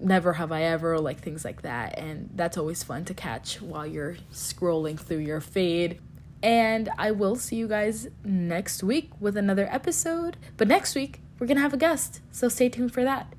never 0.01 0.35
have 0.35 0.53
I 0.53 0.63
ever, 0.63 0.99
like 0.99 1.21
things 1.21 1.45
like 1.45 1.63
that. 1.63 1.99
And 1.99 2.31
that's 2.35 2.57
always 2.57 2.83
fun 2.83 3.05
to 3.07 3.15
catch 3.15 3.61
while 3.61 3.87
you're 3.87 4.17
scrolling 4.33 4.99
through 4.99 5.19
your 5.19 5.41
feed. 5.41 5.99
And 6.43 6.89
I 6.99 7.11
will 7.11 7.37
see 7.37 7.57
you 7.57 7.69
guys 7.69 8.09
next 8.25 8.83
week 8.83 9.11
with 9.21 9.37
another 9.37 9.69
episode. 9.71 10.37
But 10.57 10.69
next 10.69 10.95
week, 10.95 11.21
we're 11.39 11.47
going 11.47 11.57
to 11.57 11.63
have 11.63 11.75
a 11.75 11.79
guest. 11.79 12.21
So 12.31 12.49
stay 12.49 12.69
tuned 12.69 12.93
for 12.93 13.03
that. 13.05 13.33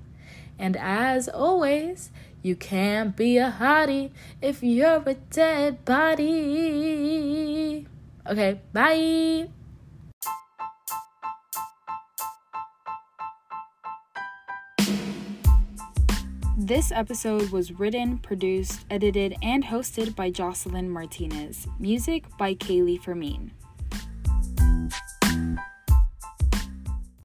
And 0.60 0.76
as 0.78 1.28
always, 1.30 2.12
you 2.44 2.56
can't 2.56 3.16
be 3.16 3.38
a 3.38 3.56
hottie 3.60 4.12
if 4.42 4.62
you're 4.62 5.02
a 5.06 5.14
dead 5.14 5.86
body. 5.86 6.28
Okay, 8.28 8.60
bye. 8.74 9.48
This 16.58 16.92
episode 16.92 17.50
was 17.50 17.72
written, 17.80 18.18
produced, 18.20 18.86
edited, 18.92 19.36
and 19.42 19.64
hosted 19.64 20.16
by 20.16 20.30
Joselyn 20.30 20.90
Martinez. 20.90 21.66
Music 21.80 22.26
by 22.38 22.54
Kaylee 22.54 23.02
Fermin. 23.02 23.54